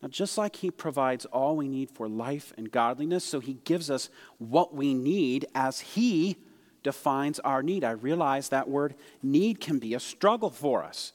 Now, 0.00 0.08
just 0.08 0.36
like 0.36 0.56
he 0.56 0.70
provides 0.70 1.24
all 1.26 1.56
we 1.56 1.68
need 1.68 1.90
for 1.90 2.08
life 2.08 2.52
and 2.56 2.70
godliness, 2.70 3.24
so 3.24 3.40
he 3.40 3.54
gives 3.64 3.90
us 3.90 4.10
what 4.38 4.74
we 4.74 4.94
need 4.94 5.46
as 5.54 5.80
he 5.80 6.36
defines 6.82 7.38
our 7.40 7.62
need. 7.62 7.84
I 7.84 7.92
realize 7.92 8.48
that 8.48 8.68
word 8.68 8.94
need 9.22 9.60
can 9.60 9.78
be 9.78 9.94
a 9.94 10.00
struggle 10.00 10.50
for 10.50 10.82
us. 10.82 11.12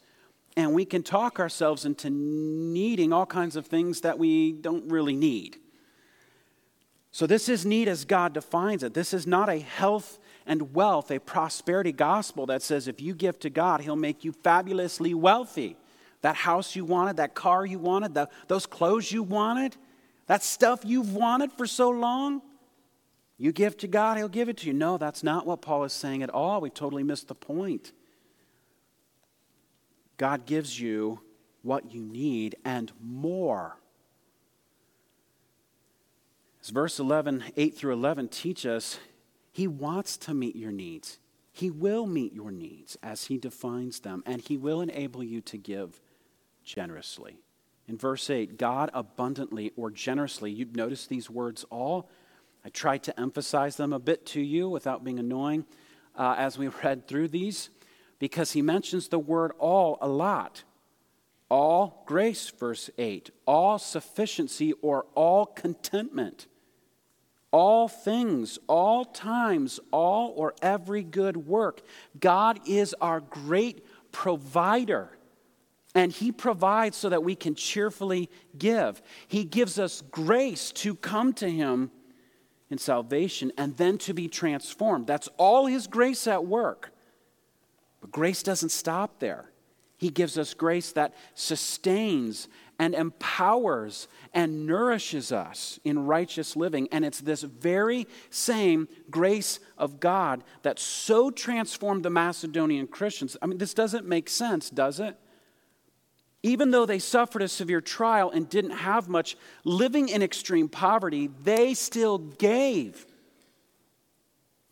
And 0.55 0.73
we 0.73 0.85
can 0.85 1.03
talk 1.03 1.39
ourselves 1.39 1.85
into 1.85 2.09
needing 2.09 3.13
all 3.13 3.25
kinds 3.25 3.55
of 3.55 3.67
things 3.67 4.01
that 4.01 4.17
we 4.17 4.53
don't 4.53 4.89
really 4.89 5.15
need. 5.15 5.57
So, 7.11 7.25
this 7.25 7.49
is 7.49 7.65
need 7.65 7.87
as 7.87 8.05
God 8.05 8.33
defines 8.33 8.83
it. 8.83 8.93
This 8.93 9.13
is 9.13 9.25
not 9.25 9.49
a 9.49 9.59
health 9.59 10.19
and 10.45 10.73
wealth, 10.73 11.11
a 11.11 11.19
prosperity 11.19 11.91
gospel 11.91 12.45
that 12.47 12.61
says 12.61 12.87
if 12.87 13.01
you 13.01 13.13
give 13.13 13.39
to 13.39 13.49
God, 13.49 13.81
He'll 13.81 13.95
make 13.95 14.23
you 14.23 14.31
fabulously 14.31 15.13
wealthy. 15.13 15.77
That 16.21 16.35
house 16.35 16.75
you 16.75 16.83
wanted, 16.83 17.17
that 17.17 17.35
car 17.35 17.65
you 17.65 17.79
wanted, 17.79 18.13
the, 18.13 18.29
those 18.47 18.65
clothes 18.65 19.11
you 19.11 19.23
wanted, 19.23 19.75
that 20.25 20.43
stuff 20.43 20.81
you've 20.83 21.13
wanted 21.13 21.51
for 21.53 21.67
so 21.67 21.89
long, 21.89 22.41
you 23.37 23.51
give 23.51 23.77
to 23.77 23.87
God, 23.87 24.17
He'll 24.17 24.27
give 24.27 24.49
it 24.49 24.57
to 24.57 24.67
you. 24.67 24.73
No, 24.73 24.97
that's 24.97 25.23
not 25.23 25.45
what 25.45 25.61
Paul 25.61 25.83
is 25.83 25.93
saying 25.93 26.23
at 26.23 26.29
all. 26.29 26.59
We've 26.59 26.73
totally 26.73 27.03
missed 27.03 27.27
the 27.27 27.35
point. 27.35 27.93
God 30.17 30.45
gives 30.45 30.79
you 30.79 31.19
what 31.61 31.93
you 31.93 32.01
need 32.01 32.55
and 32.65 32.91
more. 32.99 33.77
As 36.67 36.71
verse 36.71 36.99
11, 36.99 37.45
8 37.55 37.77
through 37.77 37.93
11 37.93 38.27
teach 38.27 38.65
us, 38.65 38.99
he 39.53 39.69
wants 39.69 40.17
to 40.17 40.33
meet 40.33 40.53
your 40.53 40.73
needs. 40.73 41.17
He 41.53 41.71
will 41.71 42.05
meet 42.05 42.33
your 42.33 42.51
needs 42.51 42.97
as 43.01 43.27
He 43.27 43.37
defines 43.37 44.01
them, 44.01 44.21
and 44.25 44.41
He 44.41 44.57
will 44.57 44.81
enable 44.81 45.23
you 45.23 45.39
to 45.43 45.57
give 45.57 46.01
generously. 46.65 47.37
In 47.87 47.97
verse 47.97 48.29
8, 48.29 48.57
God 48.57 48.91
abundantly 48.93 49.71
or 49.77 49.89
generously, 49.89 50.51
you'd 50.51 50.75
notice 50.75 51.07
these 51.07 51.29
words 51.29 51.63
all. 51.69 52.09
I 52.65 52.69
tried 52.69 53.03
to 53.03 53.17
emphasize 53.17 53.77
them 53.77 53.93
a 53.93 53.99
bit 53.99 54.25
to 54.25 54.41
you 54.41 54.67
without 54.67 55.05
being 55.05 55.19
annoying 55.19 55.63
uh, 56.17 56.35
as 56.37 56.57
we 56.57 56.67
read 56.83 57.07
through 57.07 57.29
these, 57.29 57.69
because 58.19 58.51
he 58.51 58.61
mentions 58.61 59.07
the 59.07 59.19
word 59.19 59.53
all 59.57 59.97
a 60.01 60.07
lot. 60.09 60.65
All 61.49 62.03
grace, 62.05 62.49
verse 62.49 62.89
8, 62.97 63.29
all 63.45 63.79
sufficiency 63.79 64.73
or 64.81 65.05
all 65.15 65.45
contentment 65.45 66.47
all 67.51 67.87
things, 67.87 68.59
all 68.67 69.05
times, 69.05 69.79
all 69.91 70.33
or 70.35 70.53
every 70.61 71.03
good 71.03 71.37
work. 71.37 71.81
God 72.19 72.59
is 72.67 72.93
our 72.99 73.19
great 73.19 73.85
provider. 74.11 75.09
And 75.95 76.11
He 76.11 76.31
provides 76.31 76.97
so 76.97 77.09
that 77.09 77.23
we 77.23 77.35
can 77.35 77.55
cheerfully 77.55 78.29
give. 78.57 79.01
He 79.27 79.43
gives 79.43 79.79
us 79.79 80.03
grace 80.11 80.71
to 80.73 80.95
come 80.95 81.33
to 81.33 81.49
Him 81.49 81.91
in 82.69 82.77
salvation 82.77 83.51
and 83.57 83.77
then 83.77 83.97
to 83.99 84.13
be 84.13 84.27
transformed. 84.27 85.07
That's 85.07 85.29
all 85.37 85.65
His 85.65 85.87
grace 85.87 86.27
at 86.27 86.45
work. 86.45 86.91
But 88.01 88.11
grace 88.11 88.43
doesn't 88.43 88.69
stop 88.69 89.19
there. 89.19 89.51
He 89.97 90.09
gives 90.09 90.37
us 90.37 90.53
grace 90.53 90.91
that 90.91 91.15
sustains 91.33 92.47
and 92.79 92.93
empowers 92.93 94.07
and 94.33 94.67
nourishes 94.67 95.31
us 95.31 95.79
in 95.83 96.05
righteous 96.05 96.55
living. 96.55 96.87
And 96.91 97.03
it's 97.03 97.21
this 97.21 97.41
very 97.41 98.07
same 98.29 98.87
grace 99.09 99.59
of 99.77 99.99
God 99.99 100.43
that 100.61 100.79
so 100.79 101.31
transformed 101.31 102.03
the 102.03 102.09
Macedonian 102.09 102.87
Christians. 102.87 103.35
I 103.41 103.47
mean, 103.47 103.57
this 103.57 103.73
doesn't 103.73 104.05
make 104.05 104.29
sense, 104.29 104.69
does 104.69 104.99
it? 104.99 105.17
Even 106.43 106.69
though 106.71 106.85
they 106.85 106.99
suffered 106.99 107.41
a 107.41 107.47
severe 107.47 107.81
trial 107.81 108.29
and 108.29 108.47
didn't 108.47 108.71
have 108.71 109.09
much, 109.09 109.35
living 109.63 110.07
in 110.07 110.21
extreme 110.21 110.69
poverty, 110.69 111.29
they 111.43 111.73
still 111.73 112.19
gave. 112.19 113.05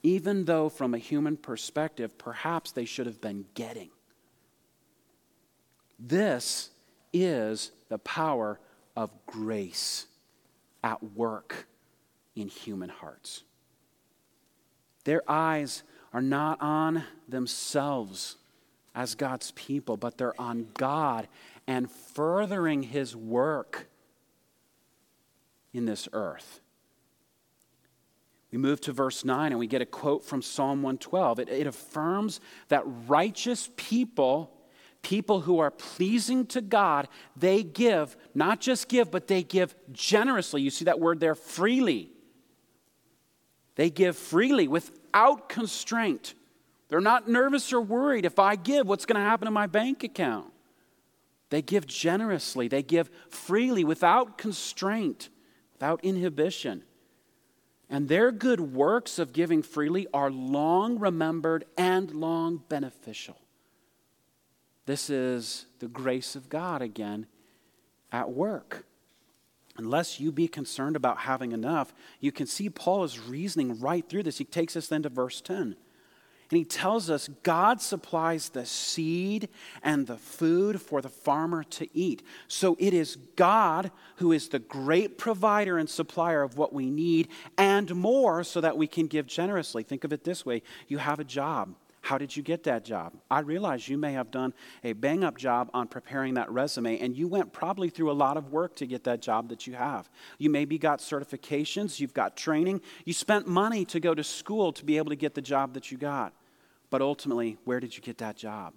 Even 0.04 0.46
though, 0.46 0.70
from 0.70 0.94
a 0.94 1.00
human 1.00 1.36
perspective, 1.36 2.18
perhaps 2.20 2.72
they 2.72 2.86
should 2.86 3.08
have 3.08 3.20
been 3.20 3.46
getting. 3.56 3.90
This 5.98 6.70
is 7.12 7.72
the 7.90 7.98
power 8.00 8.60
of 8.96 9.12
grace 9.26 10.08
at 10.84 11.02
work 11.16 11.68
in 12.36 12.48
human 12.48 12.90
hearts. 12.90 13.44
Their 15.04 15.22
eyes 15.30 15.84
are 16.14 16.22
not 16.22 16.62
on 16.62 17.04
themselves 17.28 18.38
as 18.94 19.16
God's 19.16 19.52
people, 19.52 19.98
but 19.98 20.18
they're 20.18 20.40
on 20.40 20.68
God 20.78 21.28
and 21.68 21.92
furthering 21.92 22.84
His 22.84 23.16
work 23.16 23.88
in 25.74 25.86
this 25.86 26.08
earth. 26.14 26.62
We 28.52 28.58
move 28.58 28.80
to 28.82 28.94
verse 28.94 29.26
9 29.26 29.52
and 29.52 29.60
we 29.60 29.68
get 29.68 29.82
a 29.82 29.86
quote 29.86 30.24
from 30.24 30.42
Psalm 30.42 30.82
112. 30.82 31.40
It, 31.40 31.50
it 31.50 31.68
affirms 31.68 32.40
that 32.70 32.84
righteous 32.86 33.70
people 33.76 34.55
people 35.06 35.42
who 35.42 35.60
are 35.60 35.70
pleasing 35.70 36.48
to 36.48 36.62
God, 36.62 37.08
they 37.38 37.62
give, 37.62 38.18
not 38.34 38.60
just 38.60 38.88
give, 38.88 39.12
but 39.12 39.28
they 39.28 39.44
give 39.44 39.76
generously. 39.92 40.64
You 40.64 40.72
see 40.72 40.86
that 40.86 41.00
word 41.00 41.20
there, 41.20 41.36
freely. 41.36 42.10
They 43.76 43.92
give 43.92 44.18
freely 44.18 44.68
without 44.68 45.48
constraint. 45.48 46.34
They're 46.90 47.02
not 47.02 47.30
nervous 47.30 47.72
or 47.72 47.82
worried. 47.82 48.26
If 48.26 48.40
I 48.40 48.56
give, 48.56 48.88
what's 48.88 49.06
going 49.06 49.22
to 49.22 49.30
happen 49.30 49.46
to 49.46 49.52
my 49.52 49.68
bank 49.68 50.04
account? 50.04 50.52
They 51.52 51.62
give 51.62 51.86
generously. 51.86 52.68
They 52.68 52.82
give 52.82 53.12
freely 53.30 53.84
without 53.84 54.40
constraint, 54.40 55.30
without 55.74 56.04
inhibition. 56.04 56.82
And 57.92 58.08
their 58.10 58.32
good 58.32 58.60
works 58.60 59.20
of 59.20 59.34
giving 59.34 59.62
freely 59.62 60.08
are 60.16 60.32
long 60.32 60.98
remembered 60.98 61.66
and 61.78 62.10
long 62.10 62.64
beneficial. 62.70 63.38
This 64.86 65.10
is 65.10 65.66
the 65.80 65.88
grace 65.88 66.36
of 66.36 66.50
God 66.50 66.82
again 66.82 67.28
at 68.12 68.32
work. 68.32 68.86
Unless 69.78 70.20
you 70.20 70.32
be 70.32 70.48
concerned 70.48 70.96
about 70.96 71.20
having 71.20 71.52
enough, 71.52 71.94
you 72.22 72.32
can 72.32 72.48
see 72.48 72.70
Paul 72.70 73.04
is 73.04 73.20
reasoning 73.20 73.80
right 73.80 74.08
through 74.08 74.24
this. 74.24 74.38
He 74.38 74.46
takes 74.46 74.78
us 74.78 74.88
then 74.88 75.04
to 75.04 75.10
verse 75.10 75.42
10. 75.42 75.76
And 76.52 76.58
he 76.58 76.64
tells 76.64 77.10
us 77.10 77.28
God 77.42 77.82
supplies 77.82 78.50
the 78.50 78.66
seed 78.66 79.50
and 79.82 80.06
the 80.06 80.18
food 80.18 80.80
for 80.80 81.02
the 81.02 81.10
farmer 81.10 81.64
to 81.64 81.88
eat. 81.98 82.22
So 82.48 82.78
it 82.80 82.94
is 82.94 83.18
God 83.36 83.92
who 84.18 84.32
is 84.32 84.50
the 84.50 84.60
great 84.60 85.18
provider 85.18 85.80
and 85.80 85.90
supplier 85.90 86.44
of 86.44 86.58
what 86.58 86.72
we 86.72 86.92
need 86.92 87.30
and 87.58 87.94
more 87.96 88.44
so 88.44 88.62
that 88.62 88.78
we 88.78 88.86
can 88.86 89.08
give 89.08 89.26
generously. 89.26 89.82
Think 89.82 90.04
of 90.04 90.14
it 90.14 90.24
this 90.24 90.46
way 90.46 90.62
you 90.88 91.00
have 91.00 91.20
a 91.20 91.24
job. 91.24 91.76
How 92.06 92.20
did 92.20 92.38
you 92.38 92.44
get 92.44 92.62
that 92.66 92.86
job? 92.86 93.14
I 93.32 93.40
realize 93.40 93.90
you 93.90 93.98
may 93.98 94.14
have 94.14 94.30
done 94.30 94.54
a 94.84 94.94
bang 94.94 95.24
up 95.24 95.40
job 95.40 95.72
on 95.74 95.88
preparing 95.88 96.36
that 96.36 96.52
resume, 96.52 97.00
and 97.00 97.18
you 97.18 97.28
went 97.28 97.52
probably 97.52 97.90
through 97.90 98.12
a 98.12 98.14
lot 98.14 98.38
of 98.38 98.52
work 98.52 98.76
to 98.76 98.86
get 98.86 99.06
that 99.06 99.24
job 99.24 99.50
that 99.50 99.66
you 99.66 99.74
have. 99.74 100.08
You 100.38 100.52
maybe 100.52 100.78
got 100.78 101.00
certifications, 101.00 102.00
you've 102.00 102.14
got 102.14 102.38
training, 102.38 102.82
you 103.06 103.14
spent 103.14 103.48
money 103.48 103.86
to 103.86 104.00
go 104.00 104.14
to 104.14 104.24
school 104.24 104.72
to 104.74 104.86
be 104.86 104.98
able 104.98 105.10
to 105.10 105.16
get 105.16 105.34
the 105.34 105.42
job 105.42 105.74
that 105.74 105.92
you 105.92 105.98
got. 105.98 106.34
But 106.92 107.02
ultimately, 107.02 107.58
where 107.66 107.80
did 107.80 107.98
you 107.98 108.04
get 108.04 108.20
that 108.20 108.36
job? 108.36 108.76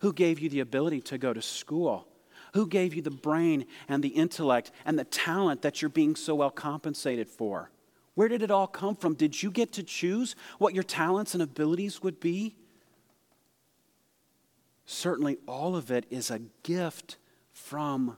Who 0.00 0.14
gave 0.14 0.40
you 0.40 0.48
the 0.48 0.60
ability 0.60 1.02
to 1.02 1.18
go 1.18 1.34
to 1.34 1.42
school? 1.42 2.08
Who 2.54 2.66
gave 2.66 2.94
you 2.94 3.02
the 3.02 3.10
brain 3.10 3.66
and 3.90 4.02
the 4.02 4.08
intellect 4.08 4.70
and 4.86 4.98
the 4.98 5.04
talent 5.04 5.60
that 5.60 5.82
you're 5.82 5.90
being 5.90 6.16
so 6.16 6.34
well 6.34 6.50
compensated 6.50 7.28
for? 7.28 7.70
Where 8.14 8.28
did 8.28 8.42
it 8.42 8.50
all 8.50 8.66
come 8.66 8.94
from? 8.94 9.14
Did 9.14 9.42
you 9.42 9.50
get 9.50 9.72
to 9.72 9.82
choose 9.82 10.36
what 10.58 10.74
your 10.74 10.84
talents 10.84 11.34
and 11.34 11.42
abilities 11.42 12.02
would 12.02 12.20
be? 12.20 12.54
Certainly, 14.86 15.38
all 15.48 15.76
of 15.76 15.90
it 15.90 16.06
is 16.10 16.30
a 16.30 16.40
gift 16.62 17.16
from 17.52 18.16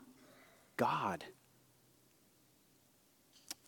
God. 0.77 1.25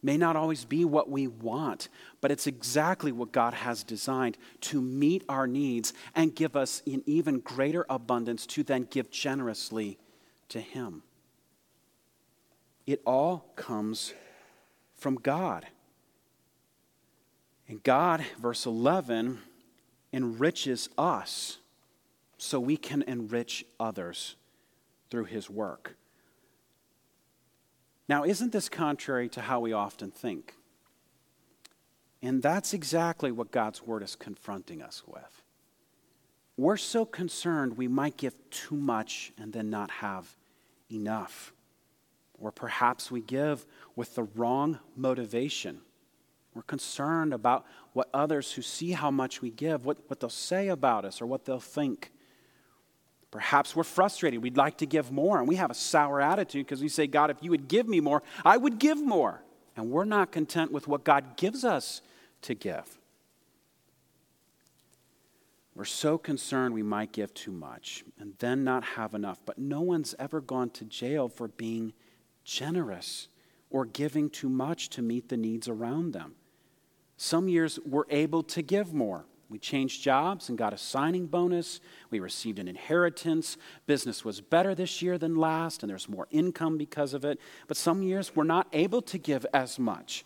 May 0.03 0.17
not 0.17 0.37
always 0.37 0.65
be 0.65 0.85
what 0.85 1.11
we 1.11 1.27
want, 1.27 1.89
but 2.21 2.31
it's 2.31 2.47
exactly 2.47 3.11
what 3.11 3.33
God 3.33 3.53
has 3.53 3.83
designed 3.83 4.39
to 4.63 4.81
meet 4.81 5.25
our 5.29 5.47
needs 5.47 5.93
and 6.15 6.35
give 6.35 6.55
us 6.55 6.83
an 6.87 7.03
even 7.07 7.41
greater 7.41 7.85
abundance 7.89 8.47
to 8.47 8.63
then 8.63 8.87
give 8.91 9.11
generously 9.11 9.99
to 10.51 10.61
Him. 10.61 11.03
It 12.87 13.03
all 13.05 13.51
comes 13.57 14.15
from 14.95 15.17
God. 15.17 15.67
And 17.69 17.83
God, 17.83 18.25
verse 18.41 18.65
11, 18.65 19.39
enriches 20.13 20.89
us 20.97 21.59
so 22.39 22.59
we 22.59 22.77
can 22.77 23.03
enrich 23.03 23.65
others 23.79 24.37
through 25.11 25.25
his 25.25 25.51
work. 25.51 25.97
Now, 28.09 28.25
isn't 28.25 28.53
this 28.53 28.71
contrary 28.71 29.29
to 29.31 29.43
how 29.43 29.61
we 29.61 29.73
often 29.75 30.11
think? 30.11 30.55
And 32.23 32.43
that's 32.43 32.73
exactly 32.73 33.31
what 33.31 33.51
God's 33.51 33.83
word 33.87 34.03
is 34.03 34.17
confronting 34.17 34.83
us 34.83 35.03
with. 35.07 35.43
We're 36.57 36.79
so 36.79 37.05
concerned 37.05 37.77
we 37.77 37.87
might 37.87 38.17
give 38.17 38.35
too 38.51 38.75
much 38.75 39.33
and 39.39 39.53
then 39.53 39.71
not 39.71 39.91
have 39.91 40.37
enough. 40.91 41.53
Or 42.41 42.51
perhaps 42.51 43.11
we 43.11 43.21
give 43.21 43.67
with 43.95 44.15
the 44.15 44.25
wrong 44.25 44.79
motivation. 44.97 45.83
We're 46.59 46.63
concerned 46.63 47.33
about 47.33 47.67
what 47.93 48.09
others 48.13 48.51
who 48.51 48.63
see 48.63 48.91
how 48.91 49.13
much 49.13 49.41
we 49.41 49.53
give, 49.53 49.85
what, 49.85 49.99
what 50.09 50.19
they'll 50.19 50.29
say 50.29 50.67
about 50.67 51.05
us 51.05 51.23
or 51.23 51.27
what 51.27 51.45
they'll 51.45 51.61
think. 51.61 52.11
Perhaps 53.31 53.77
we're 53.77 53.85
frustrated. 53.85 54.43
We'd 54.43 54.57
like 54.57 54.79
to 54.79 54.87
give 54.87 55.13
more, 55.13 55.39
and 55.39 55.47
we 55.47 55.55
have 55.55 55.71
a 55.71 55.75
sour 55.75 56.21
attitude 56.21 56.67
because 56.67 56.81
we 56.81 56.89
say, 56.89 57.07
God, 57.07 57.31
if 57.31 57.37
you 57.43 57.53
would 57.53 57.69
give 57.69 57.87
me 57.87 58.01
more, 58.01 58.25
I 58.45 58.57
would 58.57 58.81
give 58.81 59.01
more. 59.01 59.41
And 59.77 59.93
we're 59.93 60.05
not 60.05 60.33
content 60.33 60.73
with 60.73 60.89
what 60.89 61.05
God 61.05 61.37
gives 61.37 61.65
us 61.65 62.03
to 62.43 62.55
give. 62.55 62.99
We're 65.77 65.85
so 65.85 66.19
concerned 66.19 66.75
we 66.75 66.83
might 66.83 67.13
give 67.13 67.33
too 67.35 67.53
much 67.53 68.03
and 68.19 68.35
then 68.41 68.65
not 68.65 68.83
have 68.83 69.15
enough. 69.15 69.39
But 69.47 69.59
no 69.59 69.81
one's 69.81 70.17
ever 70.19 70.41
gone 70.41 70.71
to 70.71 70.85
jail 70.85 71.29
for 71.29 71.47
being 71.47 71.93
generous 72.43 73.29
or 73.71 73.85
giving 73.85 74.29
too 74.29 74.49
much 74.49 74.89
to 74.89 75.03
meet 75.03 75.29
the 75.29 75.37
needs 75.37 75.69
around 75.69 76.15
them. 76.15 76.35
Some 77.19 77.49
years 77.49 77.81
we're 77.85 78.05
able 78.11 78.45
to 78.45 78.63
give 78.63 78.95
more. 78.95 79.27
We 79.51 79.59
changed 79.59 80.03
jobs 80.03 80.49
and 80.49 80.57
got 80.57 80.73
a 80.73 80.79
signing 80.79 81.27
bonus. 81.27 81.81
We 82.11 82.21
received 82.21 82.61
an 82.61 82.69
inheritance. 82.69 83.57
Business 83.87 84.25
was 84.25 84.41
better 84.41 84.75
this 84.75 85.03
year 85.03 85.19
than 85.19 85.35
last, 85.35 85.83
and 85.83 85.91
there's 85.91 86.09
more 86.09 86.29
income 86.31 86.79
because 86.79 87.15
of 87.15 87.25
it. 87.25 87.41
But 87.67 87.77
some 87.77 88.03
years 88.03 88.37
we're 88.37 88.45
not 88.45 88.69
able 88.73 89.03
to 89.03 89.19
give 89.19 89.45
as 89.53 89.81
much. 89.81 90.25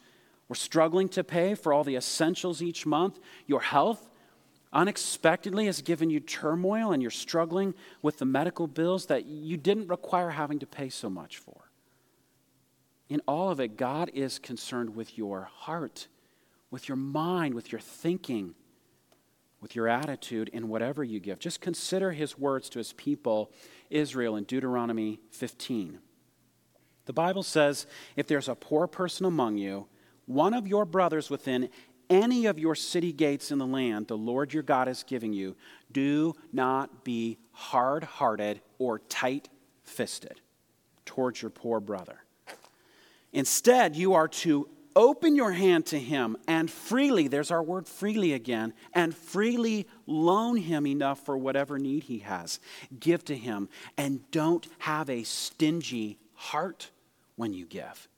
We're 0.48 0.56
struggling 0.56 1.08
to 1.10 1.24
pay 1.24 1.54
for 1.54 1.72
all 1.72 1.82
the 1.82 1.96
essentials 1.96 2.60
each 2.60 2.84
month. 2.84 3.20
Your 3.46 3.60
health 3.60 4.10
unexpectedly 4.70 5.64
has 5.64 5.80
given 5.80 6.10
you 6.10 6.20
turmoil, 6.20 6.92
and 6.92 7.00
you're 7.00 7.10
struggling 7.10 7.72
with 8.02 8.18
the 8.18 8.26
medical 8.26 8.66
bills 8.66 9.06
that 9.06 9.24
you 9.24 9.56
didn't 9.56 9.88
require 9.88 10.28
having 10.28 10.58
to 10.58 10.66
pay 10.66 10.90
so 10.90 11.08
much 11.08 11.38
for. 11.38 11.70
In 13.08 13.22
all 13.26 13.50
of 13.50 13.60
it, 13.60 13.78
God 13.78 14.10
is 14.12 14.38
concerned 14.38 14.94
with 14.94 15.16
your 15.16 15.44
heart 15.44 16.08
with 16.72 16.88
your 16.88 16.96
mind, 16.96 17.54
with 17.54 17.70
your 17.70 17.80
thinking, 17.80 18.54
with 19.60 19.76
your 19.76 19.86
attitude 19.86 20.48
in 20.48 20.68
whatever 20.68 21.04
you 21.04 21.20
give. 21.20 21.38
Just 21.38 21.60
consider 21.60 22.10
his 22.10 22.36
words 22.36 22.68
to 22.70 22.78
his 22.78 22.94
people, 22.94 23.52
Israel, 23.90 24.34
in 24.34 24.44
Deuteronomy 24.44 25.20
15. 25.30 26.00
The 27.04 27.12
Bible 27.12 27.42
says 27.42 27.86
if 28.16 28.26
there's 28.26 28.48
a 28.48 28.54
poor 28.54 28.86
person 28.86 29.26
among 29.26 29.58
you, 29.58 29.86
one 30.26 30.54
of 30.54 30.66
your 30.66 30.86
brothers 30.86 31.28
within 31.28 31.68
any 32.08 32.46
of 32.46 32.58
your 32.58 32.74
city 32.74 33.12
gates 33.12 33.50
in 33.50 33.58
the 33.58 33.66
land 33.66 34.08
the 34.08 34.16
Lord 34.16 34.52
your 34.52 34.62
God 34.62 34.88
is 34.88 35.04
giving 35.04 35.32
you, 35.32 35.54
do 35.92 36.32
not 36.52 37.04
be 37.04 37.38
hard 37.52 38.02
hearted 38.02 38.62
or 38.78 38.98
tight 38.98 39.50
fisted 39.84 40.40
towards 41.04 41.42
your 41.42 41.50
poor 41.50 41.80
brother. 41.80 42.24
Instead, 43.32 43.94
you 43.94 44.14
are 44.14 44.28
to 44.28 44.68
open 44.96 45.36
your 45.36 45.52
hand 45.52 45.86
to 45.86 45.98
him 45.98 46.36
and 46.46 46.70
freely, 46.70 47.28
there's 47.28 47.50
our 47.50 47.62
word 47.62 47.86
freely 47.86 48.32
again, 48.32 48.74
and 48.92 49.14
freely 49.14 49.86
loan 50.06 50.56
him 50.56 50.86
enough 50.86 51.24
for 51.24 51.36
whatever 51.36 51.78
need 51.78 52.04
he 52.04 52.18
has. 52.18 52.60
Give 52.98 53.24
to 53.26 53.36
him 53.36 53.68
and 53.96 54.30
don't 54.30 54.66
have 54.78 55.08
a 55.08 55.22
stingy 55.24 56.18
heart 56.34 56.90
when 57.36 57.52
you 57.52 57.66
give. 57.66 58.08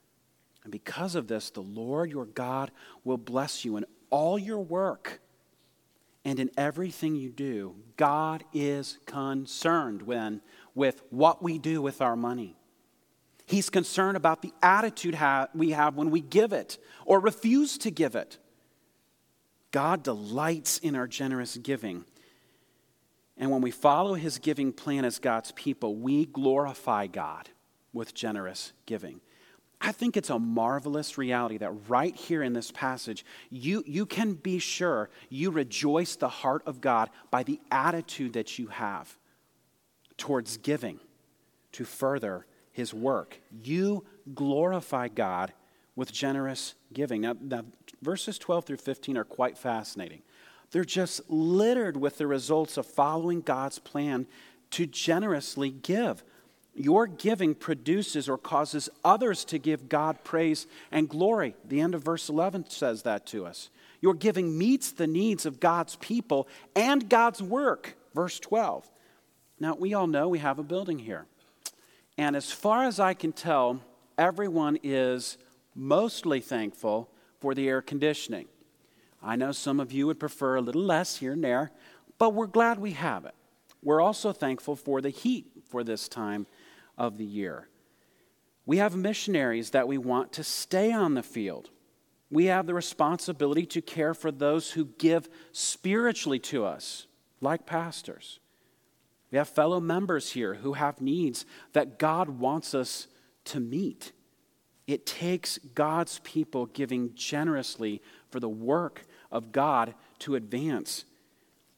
And 0.62 0.72
because 0.72 1.14
of 1.14 1.28
this, 1.28 1.50
the 1.50 1.60
Lord 1.60 2.10
your 2.10 2.26
God 2.26 2.70
will 3.04 3.18
bless 3.18 3.64
you 3.64 3.76
in 3.76 3.84
all 4.10 4.38
your 4.38 4.60
work 4.60 5.20
and 6.24 6.40
in 6.40 6.50
everything 6.56 7.16
you 7.16 7.30
do. 7.30 7.76
God 7.96 8.44
is 8.52 8.98
concerned 9.04 10.02
when, 10.02 10.40
with 10.74 11.02
what 11.10 11.42
we 11.42 11.58
do 11.58 11.82
with 11.82 12.00
our 12.00 12.16
money. 12.16 12.56
He's 13.46 13.68
concerned 13.68 14.16
about 14.16 14.42
the 14.42 14.52
attitude 14.62 15.18
we 15.54 15.70
have 15.70 15.96
when 15.96 16.10
we 16.10 16.20
give 16.20 16.52
it 16.52 16.78
or 17.04 17.20
refuse 17.20 17.76
to 17.78 17.90
give 17.90 18.16
it. 18.16 18.38
God 19.70 20.02
delights 20.02 20.78
in 20.78 20.94
our 20.94 21.06
generous 21.06 21.56
giving. 21.56 22.04
And 23.36 23.50
when 23.50 23.60
we 23.60 23.70
follow 23.70 24.14
his 24.14 24.38
giving 24.38 24.72
plan 24.72 25.04
as 25.04 25.18
God's 25.18 25.52
people, 25.52 25.96
we 25.96 26.26
glorify 26.26 27.06
God 27.06 27.50
with 27.92 28.14
generous 28.14 28.72
giving. 28.86 29.20
I 29.80 29.92
think 29.92 30.16
it's 30.16 30.30
a 30.30 30.38
marvelous 30.38 31.18
reality 31.18 31.58
that 31.58 31.72
right 31.88 32.16
here 32.16 32.42
in 32.42 32.54
this 32.54 32.70
passage, 32.70 33.24
you, 33.50 33.82
you 33.86 34.06
can 34.06 34.34
be 34.34 34.58
sure 34.58 35.10
you 35.28 35.50
rejoice 35.50 36.16
the 36.16 36.28
heart 36.28 36.62
of 36.64 36.80
God 36.80 37.10
by 37.30 37.42
the 37.42 37.60
attitude 37.70 38.32
that 38.32 38.58
you 38.58 38.68
have 38.68 39.18
towards 40.16 40.56
giving 40.56 41.00
to 41.72 41.84
further 41.84 42.46
his 42.74 42.92
work. 42.92 43.40
You 43.62 44.04
glorify 44.34 45.08
God 45.08 45.52
with 45.96 46.12
generous 46.12 46.74
giving. 46.92 47.22
Now, 47.22 47.36
now, 47.40 47.64
verses 48.02 48.36
12 48.36 48.64
through 48.66 48.76
15 48.78 49.16
are 49.16 49.24
quite 49.24 49.56
fascinating. 49.56 50.22
They're 50.72 50.84
just 50.84 51.22
littered 51.30 51.96
with 51.96 52.18
the 52.18 52.26
results 52.26 52.76
of 52.76 52.84
following 52.84 53.40
God's 53.42 53.78
plan 53.78 54.26
to 54.72 54.86
generously 54.86 55.70
give. 55.70 56.24
Your 56.74 57.06
giving 57.06 57.54
produces 57.54 58.28
or 58.28 58.36
causes 58.36 58.90
others 59.04 59.44
to 59.46 59.58
give 59.58 59.88
God 59.88 60.24
praise 60.24 60.66
and 60.90 61.08
glory. 61.08 61.54
The 61.64 61.80
end 61.80 61.94
of 61.94 62.02
verse 62.02 62.28
11 62.28 62.70
says 62.70 63.02
that 63.02 63.24
to 63.26 63.46
us. 63.46 63.70
Your 64.00 64.14
giving 64.14 64.58
meets 64.58 64.90
the 64.90 65.06
needs 65.06 65.46
of 65.46 65.60
God's 65.60 65.94
people 65.96 66.48
and 66.74 67.08
God's 67.08 67.40
work. 67.40 67.96
Verse 68.12 68.40
12. 68.40 68.90
Now, 69.60 69.76
we 69.76 69.94
all 69.94 70.08
know 70.08 70.28
we 70.28 70.40
have 70.40 70.58
a 70.58 70.64
building 70.64 70.98
here. 70.98 71.26
And 72.16 72.36
as 72.36 72.52
far 72.52 72.84
as 72.84 73.00
I 73.00 73.14
can 73.14 73.32
tell, 73.32 73.80
everyone 74.16 74.78
is 74.82 75.36
mostly 75.74 76.40
thankful 76.40 77.10
for 77.40 77.54
the 77.54 77.68
air 77.68 77.82
conditioning. 77.82 78.46
I 79.22 79.36
know 79.36 79.52
some 79.52 79.80
of 79.80 79.90
you 79.90 80.06
would 80.06 80.20
prefer 80.20 80.56
a 80.56 80.60
little 80.60 80.82
less 80.82 81.16
here 81.16 81.32
and 81.32 81.42
there, 81.42 81.72
but 82.18 82.34
we're 82.34 82.46
glad 82.46 82.78
we 82.78 82.92
have 82.92 83.24
it. 83.24 83.34
We're 83.82 84.00
also 84.00 84.32
thankful 84.32 84.76
for 84.76 85.00
the 85.00 85.10
heat 85.10 85.46
for 85.68 85.82
this 85.82 86.08
time 86.08 86.46
of 86.96 87.18
the 87.18 87.24
year. 87.24 87.68
We 88.66 88.78
have 88.78 88.96
missionaries 88.96 89.70
that 89.70 89.88
we 89.88 89.98
want 89.98 90.32
to 90.34 90.44
stay 90.44 90.92
on 90.92 91.14
the 91.14 91.22
field. 91.22 91.70
We 92.30 92.46
have 92.46 92.66
the 92.66 92.74
responsibility 92.74 93.66
to 93.66 93.82
care 93.82 94.14
for 94.14 94.30
those 94.30 94.70
who 94.70 94.86
give 94.98 95.28
spiritually 95.52 96.38
to 96.40 96.64
us, 96.64 97.06
like 97.40 97.66
pastors. 97.66 98.40
We 99.34 99.38
have 99.38 99.48
fellow 99.48 99.80
members 99.80 100.30
here 100.30 100.54
who 100.54 100.74
have 100.74 101.00
needs 101.00 101.44
that 101.72 101.98
God 101.98 102.28
wants 102.28 102.72
us 102.72 103.08
to 103.46 103.58
meet. 103.58 104.12
It 104.86 105.06
takes 105.06 105.58
God's 105.74 106.20
people 106.20 106.66
giving 106.66 107.16
generously 107.16 108.00
for 108.30 108.38
the 108.38 108.48
work 108.48 109.02
of 109.32 109.50
God 109.50 109.94
to 110.20 110.36
advance. 110.36 111.04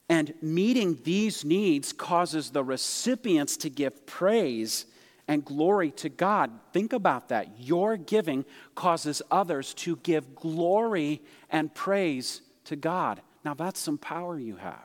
And 0.06 0.34
meeting 0.42 0.98
these 1.02 1.46
needs 1.46 1.94
causes 1.94 2.50
the 2.50 2.62
recipients 2.62 3.56
to 3.56 3.70
give 3.70 4.04
praise 4.04 4.84
and 5.26 5.42
glory 5.42 5.92
to 5.92 6.10
God. 6.10 6.50
Think 6.74 6.92
about 6.92 7.30
that. 7.30 7.58
Your 7.58 7.96
giving 7.96 8.44
causes 8.74 9.22
others 9.30 9.72
to 9.76 9.96
give 10.02 10.34
glory 10.34 11.22
and 11.48 11.74
praise 11.74 12.42
to 12.64 12.76
God. 12.76 13.22
Now, 13.46 13.54
that's 13.54 13.80
some 13.80 13.96
power 13.96 14.38
you 14.38 14.56
have. 14.56 14.84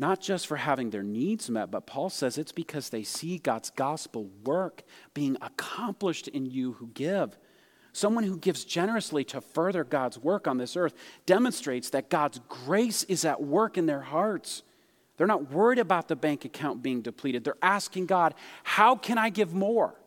Not 0.00 0.18
just 0.18 0.46
for 0.46 0.56
having 0.56 0.88
their 0.88 1.02
needs 1.02 1.50
met, 1.50 1.70
but 1.70 1.84
Paul 1.84 2.08
says 2.08 2.38
it's 2.38 2.52
because 2.52 2.88
they 2.88 3.02
see 3.02 3.36
God's 3.36 3.68
gospel 3.68 4.30
work 4.44 4.82
being 5.12 5.36
accomplished 5.42 6.26
in 6.26 6.46
you 6.46 6.72
who 6.72 6.86
give. 6.94 7.36
Someone 7.92 8.24
who 8.24 8.38
gives 8.38 8.64
generously 8.64 9.24
to 9.24 9.42
further 9.42 9.84
God's 9.84 10.18
work 10.18 10.48
on 10.48 10.56
this 10.56 10.74
earth 10.74 10.94
demonstrates 11.26 11.90
that 11.90 12.08
God's 12.08 12.40
grace 12.48 13.02
is 13.04 13.26
at 13.26 13.42
work 13.42 13.76
in 13.76 13.84
their 13.84 14.00
hearts. 14.00 14.62
They're 15.18 15.26
not 15.26 15.50
worried 15.50 15.78
about 15.78 16.08
the 16.08 16.16
bank 16.16 16.46
account 16.46 16.82
being 16.82 17.02
depleted. 17.02 17.44
They're 17.44 17.56
asking 17.60 18.06
God, 18.06 18.32
How 18.62 18.96
can 18.96 19.18
I 19.18 19.28
give 19.28 19.52
more? 19.52 20.00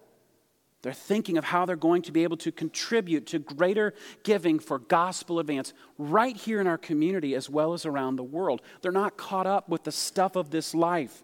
They're 0.83 0.93
thinking 0.93 1.37
of 1.37 1.45
how 1.45 1.65
they're 1.65 1.77
going 1.77 2.01
to 2.03 2.11
be 2.11 2.23
able 2.23 2.35
to 2.37 2.51
contribute 2.51 3.25
to 3.27 3.39
greater 3.39 3.93
giving 4.23 4.59
for 4.59 4.79
gospel 4.79 5.39
advance 5.39 5.73
right 5.97 6.35
here 6.35 6.59
in 6.59 6.67
our 6.67 6.77
community 6.77 7.35
as 7.35 7.49
well 7.49 7.73
as 7.73 7.85
around 7.85 8.17
the 8.17 8.23
world. 8.23 8.61
They're 8.81 8.91
not 8.91 9.17
caught 9.17 9.47
up 9.47 9.69
with 9.69 9.85
the 9.85 9.93
stuff 9.93 10.35
of 10.35 10.51
this 10.51 10.75
life. 10.75 11.23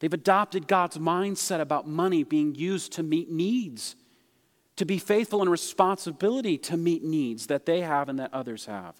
They've 0.00 0.12
adopted 0.12 0.66
God's 0.66 0.96
mindset 0.96 1.60
about 1.60 1.86
money 1.86 2.24
being 2.24 2.54
used 2.54 2.92
to 2.92 3.02
meet 3.02 3.30
needs 3.30 3.96
to 4.76 4.84
be 4.84 4.98
faithful 4.98 5.42
in 5.42 5.48
responsibility 5.48 6.58
to 6.58 6.76
meet 6.76 7.02
needs 7.02 7.46
that 7.46 7.66
they 7.66 7.80
have 7.80 8.08
and 8.08 8.18
that 8.18 8.32
others 8.32 8.66
have. 8.66 8.94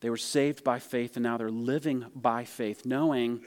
They 0.00 0.10
were 0.10 0.16
saved 0.16 0.62
by 0.62 0.78
faith 0.78 1.16
and 1.16 1.22
now 1.22 1.36
they're 1.38 1.50
living 1.50 2.06
by 2.14 2.44
faith, 2.44 2.84
knowing 2.84 3.40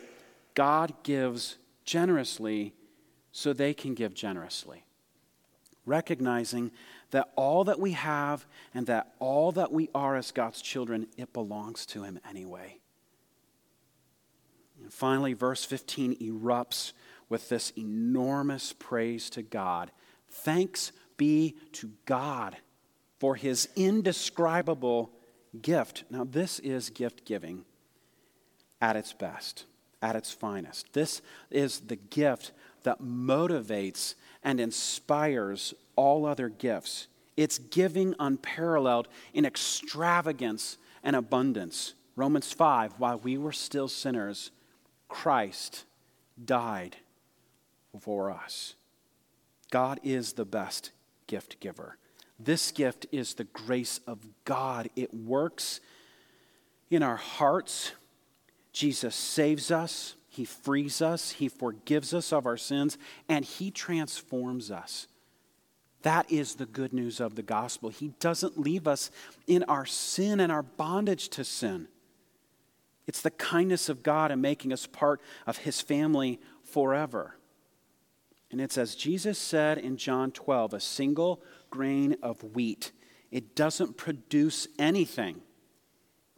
God 0.55 0.93
gives 1.03 1.57
generously 1.85 2.73
so 3.37 3.53
they 3.53 3.71
can 3.71 3.93
give 3.93 4.15
generously. 4.15 4.83
Recognizing 5.85 6.71
that 7.11 7.29
all 7.35 7.65
that 7.65 7.79
we 7.79 7.91
have 7.91 8.47
and 8.73 8.87
that 8.87 9.13
all 9.19 9.51
that 9.51 9.71
we 9.71 9.89
are 9.93 10.15
as 10.15 10.31
God's 10.31 10.59
children, 10.59 11.05
it 11.17 11.33
belongs 11.33 11.85
to 11.87 12.01
Him 12.01 12.19
anyway. 12.27 12.79
And 14.81 14.91
finally, 14.91 15.33
verse 15.33 15.63
15 15.63 16.17
erupts 16.17 16.93
with 17.29 17.47
this 17.47 17.71
enormous 17.77 18.73
praise 18.73 19.29
to 19.29 19.43
God 19.43 19.91
Thanks 20.29 20.91
be 21.15 21.55
to 21.73 21.91
God 22.05 22.57
for 23.19 23.35
his 23.35 23.69
indescribable 23.75 25.11
gift. 25.61 26.03
Now, 26.09 26.25
this 26.25 26.59
is 26.59 26.89
gift 26.89 27.23
giving 27.23 27.65
at 28.81 28.95
its 28.95 29.13
best, 29.13 29.65
at 30.01 30.15
its 30.15 30.31
finest. 30.31 30.91
This 30.91 31.21
is 31.49 31.79
the 31.79 31.95
gift 31.95 32.51
that 32.87 33.01
motivates 33.01 34.15
and 34.45 34.61
inspires 34.61 35.73
all 35.97 36.25
other 36.25 36.47
gifts. 36.47 37.07
It's 37.35 37.57
giving 37.57 38.15
unparalleled 38.17 39.09
in 39.33 39.45
extravagance 39.45 40.77
and 41.03 41.13
abundance. 41.13 41.95
Romans 42.15 42.53
5 42.53 42.93
while 42.97 43.19
we 43.19 43.37
were 43.37 43.51
still 43.51 43.89
sinners, 43.89 44.51
Christ 45.09 45.83
died 46.41 46.95
for 47.99 48.31
us. 48.31 48.75
God 49.69 49.99
is 50.01 50.31
the 50.31 50.45
best 50.45 50.91
gift 51.27 51.59
giver. 51.59 51.97
This 52.39 52.71
gift 52.71 53.05
is 53.11 53.33
the 53.33 53.43
grace 53.43 53.99
of 54.07 54.19
God. 54.45 54.89
It 54.95 55.13
works 55.13 55.81
in 56.89 57.03
our 57.03 57.17
hearts. 57.17 57.91
Jesus 58.71 59.13
saves 59.13 59.71
us, 59.71 60.15
He 60.37 60.45
frees 60.45 61.01
us, 61.01 61.31
He 61.31 61.49
forgives 61.49 62.13
us 62.13 62.31
of 62.31 62.45
our 62.45 62.57
sins, 62.57 62.99
and 63.27 63.43
He 63.43 63.71
transforms 63.71 64.69
us. 64.69 65.07
That 66.03 66.31
is 66.31 66.53
the 66.53 66.67
good 66.67 66.93
news 66.93 67.19
of 67.19 67.33
the 67.33 67.41
gospel. 67.41 67.89
He 67.89 68.09
doesn't 68.19 68.55
leave 68.55 68.87
us 68.87 69.09
in 69.47 69.63
our 69.63 69.87
sin 69.87 70.39
and 70.39 70.51
our 70.51 70.61
bondage 70.61 71.29
to 71.29 71.43
sin. 71.43 71.87
It's 73.07 73.23
the 73.23 73.31
kindness 73.31 73.89
of 73.89 74.03
God 74.03 74.31
in 74.31 74.39
making 74.39 74.71
us 74.71 74.85
part 74.85 75.21
of 75.47 75.57
His 75.57 75.81
family 75.81 76.39
forever. 76.63 77.39
And 78.51 78.61
it's 78.61 78.77
as 78.77 78.93
Jesus 78.93 79.39
said 79.39 79.79
in 79.79 79.97
John 79.97 80.29
12 80.29 80.75
a 80.75 80.79
single 80.79 81.41
grain 81.71 82.15
of 82.21 82.43
wheat. 82.43 82.91
It 83.31 83.55
doesn't 83.55 83.97
produce 83.97 84.67
anything 84.77 85.41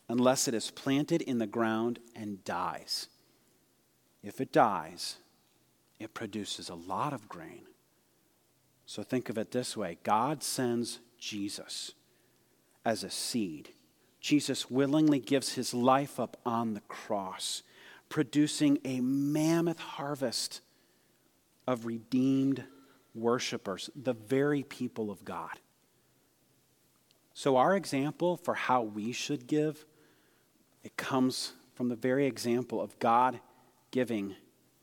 unless 0.07 0.47
it 0.47 0.53
is 0.53 0.71
planted 0.71 1.21
in 1.21 1.37
the 1.37 1.47
ground 1.47 1.99
and 2.15 2.41
dies. 2.45 3.09
If 4.23 4.41
it 4.41 4.51
dies, 4.51 5.17
it 5.99 6.13
produces 6.13 6.69
a 6.69 6.75
lot 6.75 7.13
of 7.13 7.29
grain. 7.29 7.63
So 8.85 9.03
think 9.03 9.29
of 9.29 9.37
it 9.37 9.51
this 9.51 9.77
way 9.77 9.97
God 10.03 10.43
sends 10.43 10.99
Jesus 11.17 11.93
as 12.83 13.03
a 13.03 13.09
seed. 13.09 13.73
Jesus 14.19 14.69
willingly 14.69 15.19
gives 15.19 15.53
his 15.53 15.73
life 15.73 16.19
up 16.19 16.37
on 16.45 16.73
the 16.73 16.81
cross, 16.81 17.63
producing 18.09 18.79
a 18.83 18.99
mammoth 18.99 19.79
harvest 19.79 20.61
of 21.67 21.85
redeemed 21.85 22.63
worshipers, 23.15 23.89
the 23.95 24.13
very 24.13 24.63
people 24.63 25.09
of 25.09 25.23
God. 25.23 25.59
So, 27.33 27.55
our 27.55 27.75
example 27.75 28.35
for 28.35 28.55
how 28.55 28.81
we 28.81 29.13
should 29.13 29.47
give, 29.47 29.85
it 30.83 30.97
comes 30.97 31.53
from 31.75 31.87
the 31.87 31.95
very 31.95 32.25
example 32.25 32.81
of 32.81 32.97
God 32.99 33.39
giving 33.91 34.35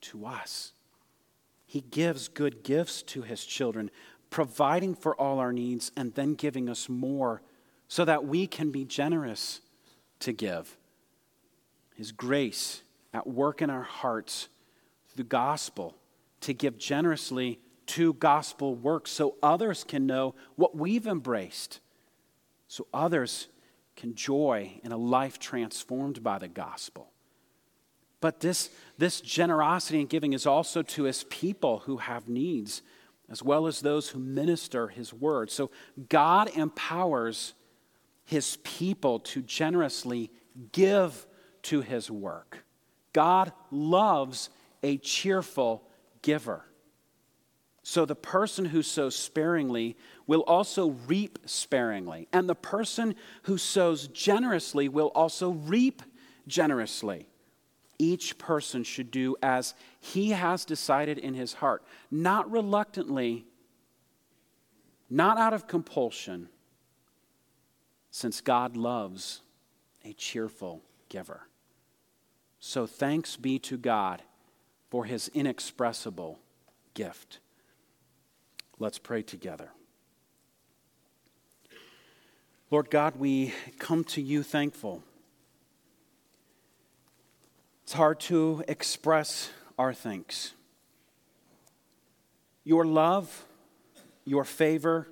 to 0.02 0.26
us. 0.26 0.72
He 1.66 1.80
gives 1.80 2.28
good 2.28 2.62
gifts 2.62 3.02
to 3.02 3.22
his 3.22 3.44
children, 3.44 3.90
providing 4.30 4.94
for 4.94 5.14
all 5.20 5.38
our 5.38 5.52
needs 5.52 5.90
and 5.96 6.14
then 6.14 6.34
giving 6.34 6.68
us 6.68 6.88
more 6.88 7.42
so 7.88 8.04
that 8.04 8.24
we 8.24 8.46
can 8.46 8.70
be 8.70 8.84
generous 8.84 9.60
to 10.20 10.32
give. 10.32 10.76
His 11.94 12.12
grace 12.12 12.82
at 13.12 13.26
work 13.26 13.62
in 13.62 13.70
our 13.70 13.82
hearts 13.82 14.48
through 15.08 15.24
the 15.24 15.28
gospel 15.28 15.96
to 16.42 16.52
give 16.52 16.78
generously 16.78 17.58
to 17.86 18.12
gospel 18.14 18.74
work 18.74 19.06
so 19.06 19.36
others 19.42 19.84
can 19.84 20.06
know 20.06 20.34
what 20.56 20.76
we've 20.76 21.06
embraced, 21.06 21.80
so 22.68 22.86
others 22.92 23.48
can 23.94 24.14
joy 24.14 24.78
in 24.82 24.92
a 24.92 24.96
life 24.96 25.38
transformed 25.38 26.22
by 26.22 26.38
the 26.38 26.48
gospel. 26.48 27.10
But 28.20 28.40
this, 28.40 28.70
this 28.98 29.20
generosity 29.20 30.00
and 30.00 30.08
giving 30.08 30.32
is 30.32 30.46
also 30.46 30.82
to 30.82 31.04
his 31.04 31.24
people 31.24 31.80
who 31.80 31.98
have 31.98 32.28
needs, 32.28 32.82
as 33.28 33.42
well 33.42 33.66
as 33.66 33.80
those 33.80 34.08
who 34.08 34.18
minister 34.18 34.88
his 34.88 35.12
word. 35.12 35.50
So 35.50 35.70
God 36.08 36.50
empowers 36.56 37.54
his 38.24 38.56
people 38.64 39.20
to 39.20 39.42
generously 39.42 40.30
give 40.72 41.26
to 41.62 41.80
his 41.80 42.10
work. 42.10 42.64
God 43.12 43.52
loves 43.70 44.50
a 44.82 44.98
cheerful 44.98 45.82
giver. 46.22 46.64
So 47.82 48.04
the 48.04 48.16
person 48.16 48.64
who 48.64 48.82
sows 48.82 49.14
sparingly 49.14 49.96
will 50.26 50.40
also 50.40 50.90
reap 51.06 51.38
sparingly, 51.46 52.26
and 52.32 52.48
the 52.48 52.54
person 52.54 53.14
who 53.44 53.58
sows 53.58 54.08
generously 54.08 54.88
will 54.88 55.12
also 55.14 55.50
reap 55.50 56.02
generously. 56.48 57.28
Each 57.98 58.36
person 58.36 58.84
should 58.84 59.10
do 59.10 59.36
as 59.42 59.74
he 60.00 60.30
has 60.30 60.64
decided 60.64 61.18
in 61.18 61.34
his 61.34 61.54
heart, 61.54 61.82
not 62.10 62.50
reluctantly, 62.50 63.46
not 65.08 65.38
out 65.38 65.54
of 65.54 65.66
compulsion, 65.66 66.48
since 68.10 68.40
God 68.40 68.76
loves 68.76 69.42
a 70.04 70.12
cheerful 70.12 70.82
giver. 71.08 71.48
So 72.58 72.86
thanks 72.86 73.36
be 73.36 73.58
to 73.60 73.76
God 73.76 74.22
for 74.90 75.04
his 75.04 75.28
inexpressible 75.28 76.38
gift. 76.94 77.40
Let's 78.78 78.98
pray 78.98 79.22
together. 79.22 79.70
Lord 82.70 82.90
God, 82.90 83.16
we 83.16 83.54
come 83.78 84.02
to 84.04 84.20
you 84.20 84.42
thankful. 84.42 85.04
It's 87.86 87.92
hard 87.92 88.18
to 88.22 88.64
express 88.66 89.50
our 89.78 89.94
thanks. 89.94 90.54
Your 92.64 92.84
love, 92.84 93.44
your 94.24 94.42
favor, 94.42 95.06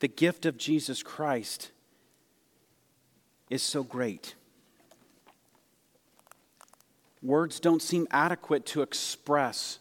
the 0.00 0.08
gift 0.08 0.44
of 0.44 0.58
Jesus 0.58 1.02
Christ 1.02 1.70
is 3.48 3.62
so 3.62 3.82
great. 3.82 4.34
Words 7.22 7.60
don't 7.60 7.80
seem 7.80 8.06
adequate 8.10 8.66
to 8.66 8.82
express 8.82 9.78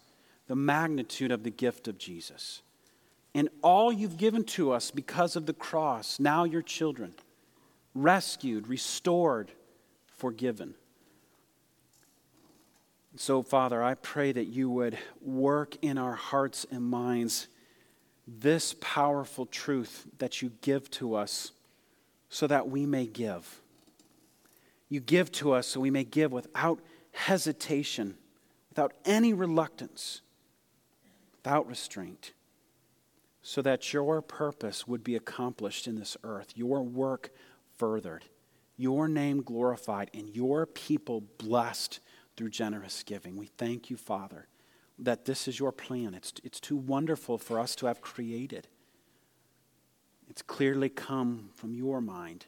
the 0.47 0.55
magnitude 0.55 1.33
of 1.33 1.43
the 1.43 1.51
gift 1.51 1.89
of 1.89 1.97
Jesus. 1.97 2.61
And 3.33 3.49
all 3.61 3.91
you've 3.91 4.15
given 4.15 4.45
to 4.45 4.71
us 4.71 4.89
because 4.89 5.35
of 5.35 5.47
the 5.47 5.53
cross, 5.53 6.17
now 6.17 6.45
your 6.45 6.61
children, 6.61 7.13
rescued, 7.93 8.69
restored, 8.69 9.51
forgiven. 10.07 10.75
So, 13.17 13.43
Father, 13.43 13.81
I 13.81 13.95
pray 13.95 14.33
that 14.33 14.47
you 14.47 14.69
would 14.69 14.97
work 15.21 15.77
in 15.81 15.97
our 15.97 16.15
hearts 16.15 16.65
and 16.69 16.83
minds 16.83 17.47
this 18.27 18.75
powerful 18.81 19.45
truth 19.45 20.05
that 20.17 20.41
you 20.41 20.51
give 20.61 20.91
to 20.91 21.15
us 21.15 21.51
so 22.27 22.45
that 22.47 22.67
we 22.67 22.85
may 22.85 23.05
give. 23.05 23.61
You 24.89 24.99
give 24.99 25.31
to 25.33 25.53
us 25.53 25.67
so 25.67 25.79
we 25.79 25.91
may 25.91 26.03
give 26.03 26.33
without 26.33 26.81
hesitation, 27.13 28.17
without 28.69 28.91
any 29.05 29.33
reluctance, 29.33 30.21
without 31.37 31.67
restraint, 31.67 32.33
so 33.41 33.61
that 33.61 33.93
your 33.93 34.21
purpose 34.21 34.87
would 34.87 35.03
be 35.05 35.15
accomplished 35.15 35.87
in 35.87 35.95
this 35.95 36.17
earth, 36.23 36.51
your 36.55 36.83
work 36.83 37.31
furthered, 37.77 38.25
your 38.75 39.07
name 39.07 39.41
glorified, 39.41 40.11
and 40.13 40.35
your 40.35 40.65
people 40.65 41.21
blessed 41.37 42.01
through 42.35 42.49
generous 42.49 43.03
giving. 43.03 43.35
We 43.35 43.47
thank 43.47 43.89
you, 43.89 43.97
Father, 43.97 44.47
that 44.99 45.25
this 45.25 45.47
is 45.47 45.59
your 45.59 45.71
plan. 45.71 46.13
It's, 46.13 46.33
it's 46.43 46.59
too 46.59 46.77
wonderful 46.77 47.37
for 47.37 47.59
us 47.59 47.75
to 47.77 47.85
have 47.85 48.01
created. 48.01 48.67
It's 50.29 50.41
clearly 50.41 50.89
come 50.89 51.49
from 51.55 51.73
your 51.73 52.01
mind. 52.01 52.45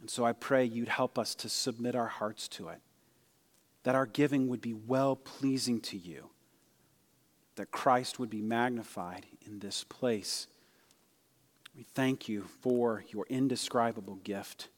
And 0.00 0.08
so 0.10 0.24
I 0.24 0.32
pray 0.32 0.64
you'd 0.64 0.88
help 0.88 1.18
us 1.18 1.34
to 1.36 1.48
submit 1.48 1.94
our 1.94 2.06
hearts 2.06 2.48
to 2.48 2.68
it, 2.68 2.80
that 3.82 3.94
our 3.94 4.06
giving 4.06 4.48
would 4.48 4.60
be 4.60 4.74
well 4.74 5.16
pleasing 5.16 5.80
to 5.82 5.96
you, 5.96 6.30
that 7.56 7.70
Christ 7.70 8.18
would 8.18 8.30
be 8.30 8.42
magnified 8.42 9.26
in 9.44 9.58
this 9.58 9.84
place. 9.84 10.46
We 11.76 11.82
thank 11.82 12.28
you 12.28 12.42
for 12.60 13.04
your 13.08 13.26
indescribable 13.28 14.16
gift. 14.16 14.68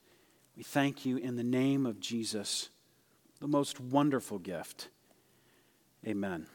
We 0.57 0.63
thank 0.63 1.05
you 1.05 1.17
in 1.17 1.37
the 1.37 1.45
name 1.45 1.87
of 1.87 2.01
Jesus, 2.01 2.71
the 3.41 3.49
most 3.49 3.81
wonderful 3.81 4.39
gift. 4.39 4.89
Amen. 6.07 6.47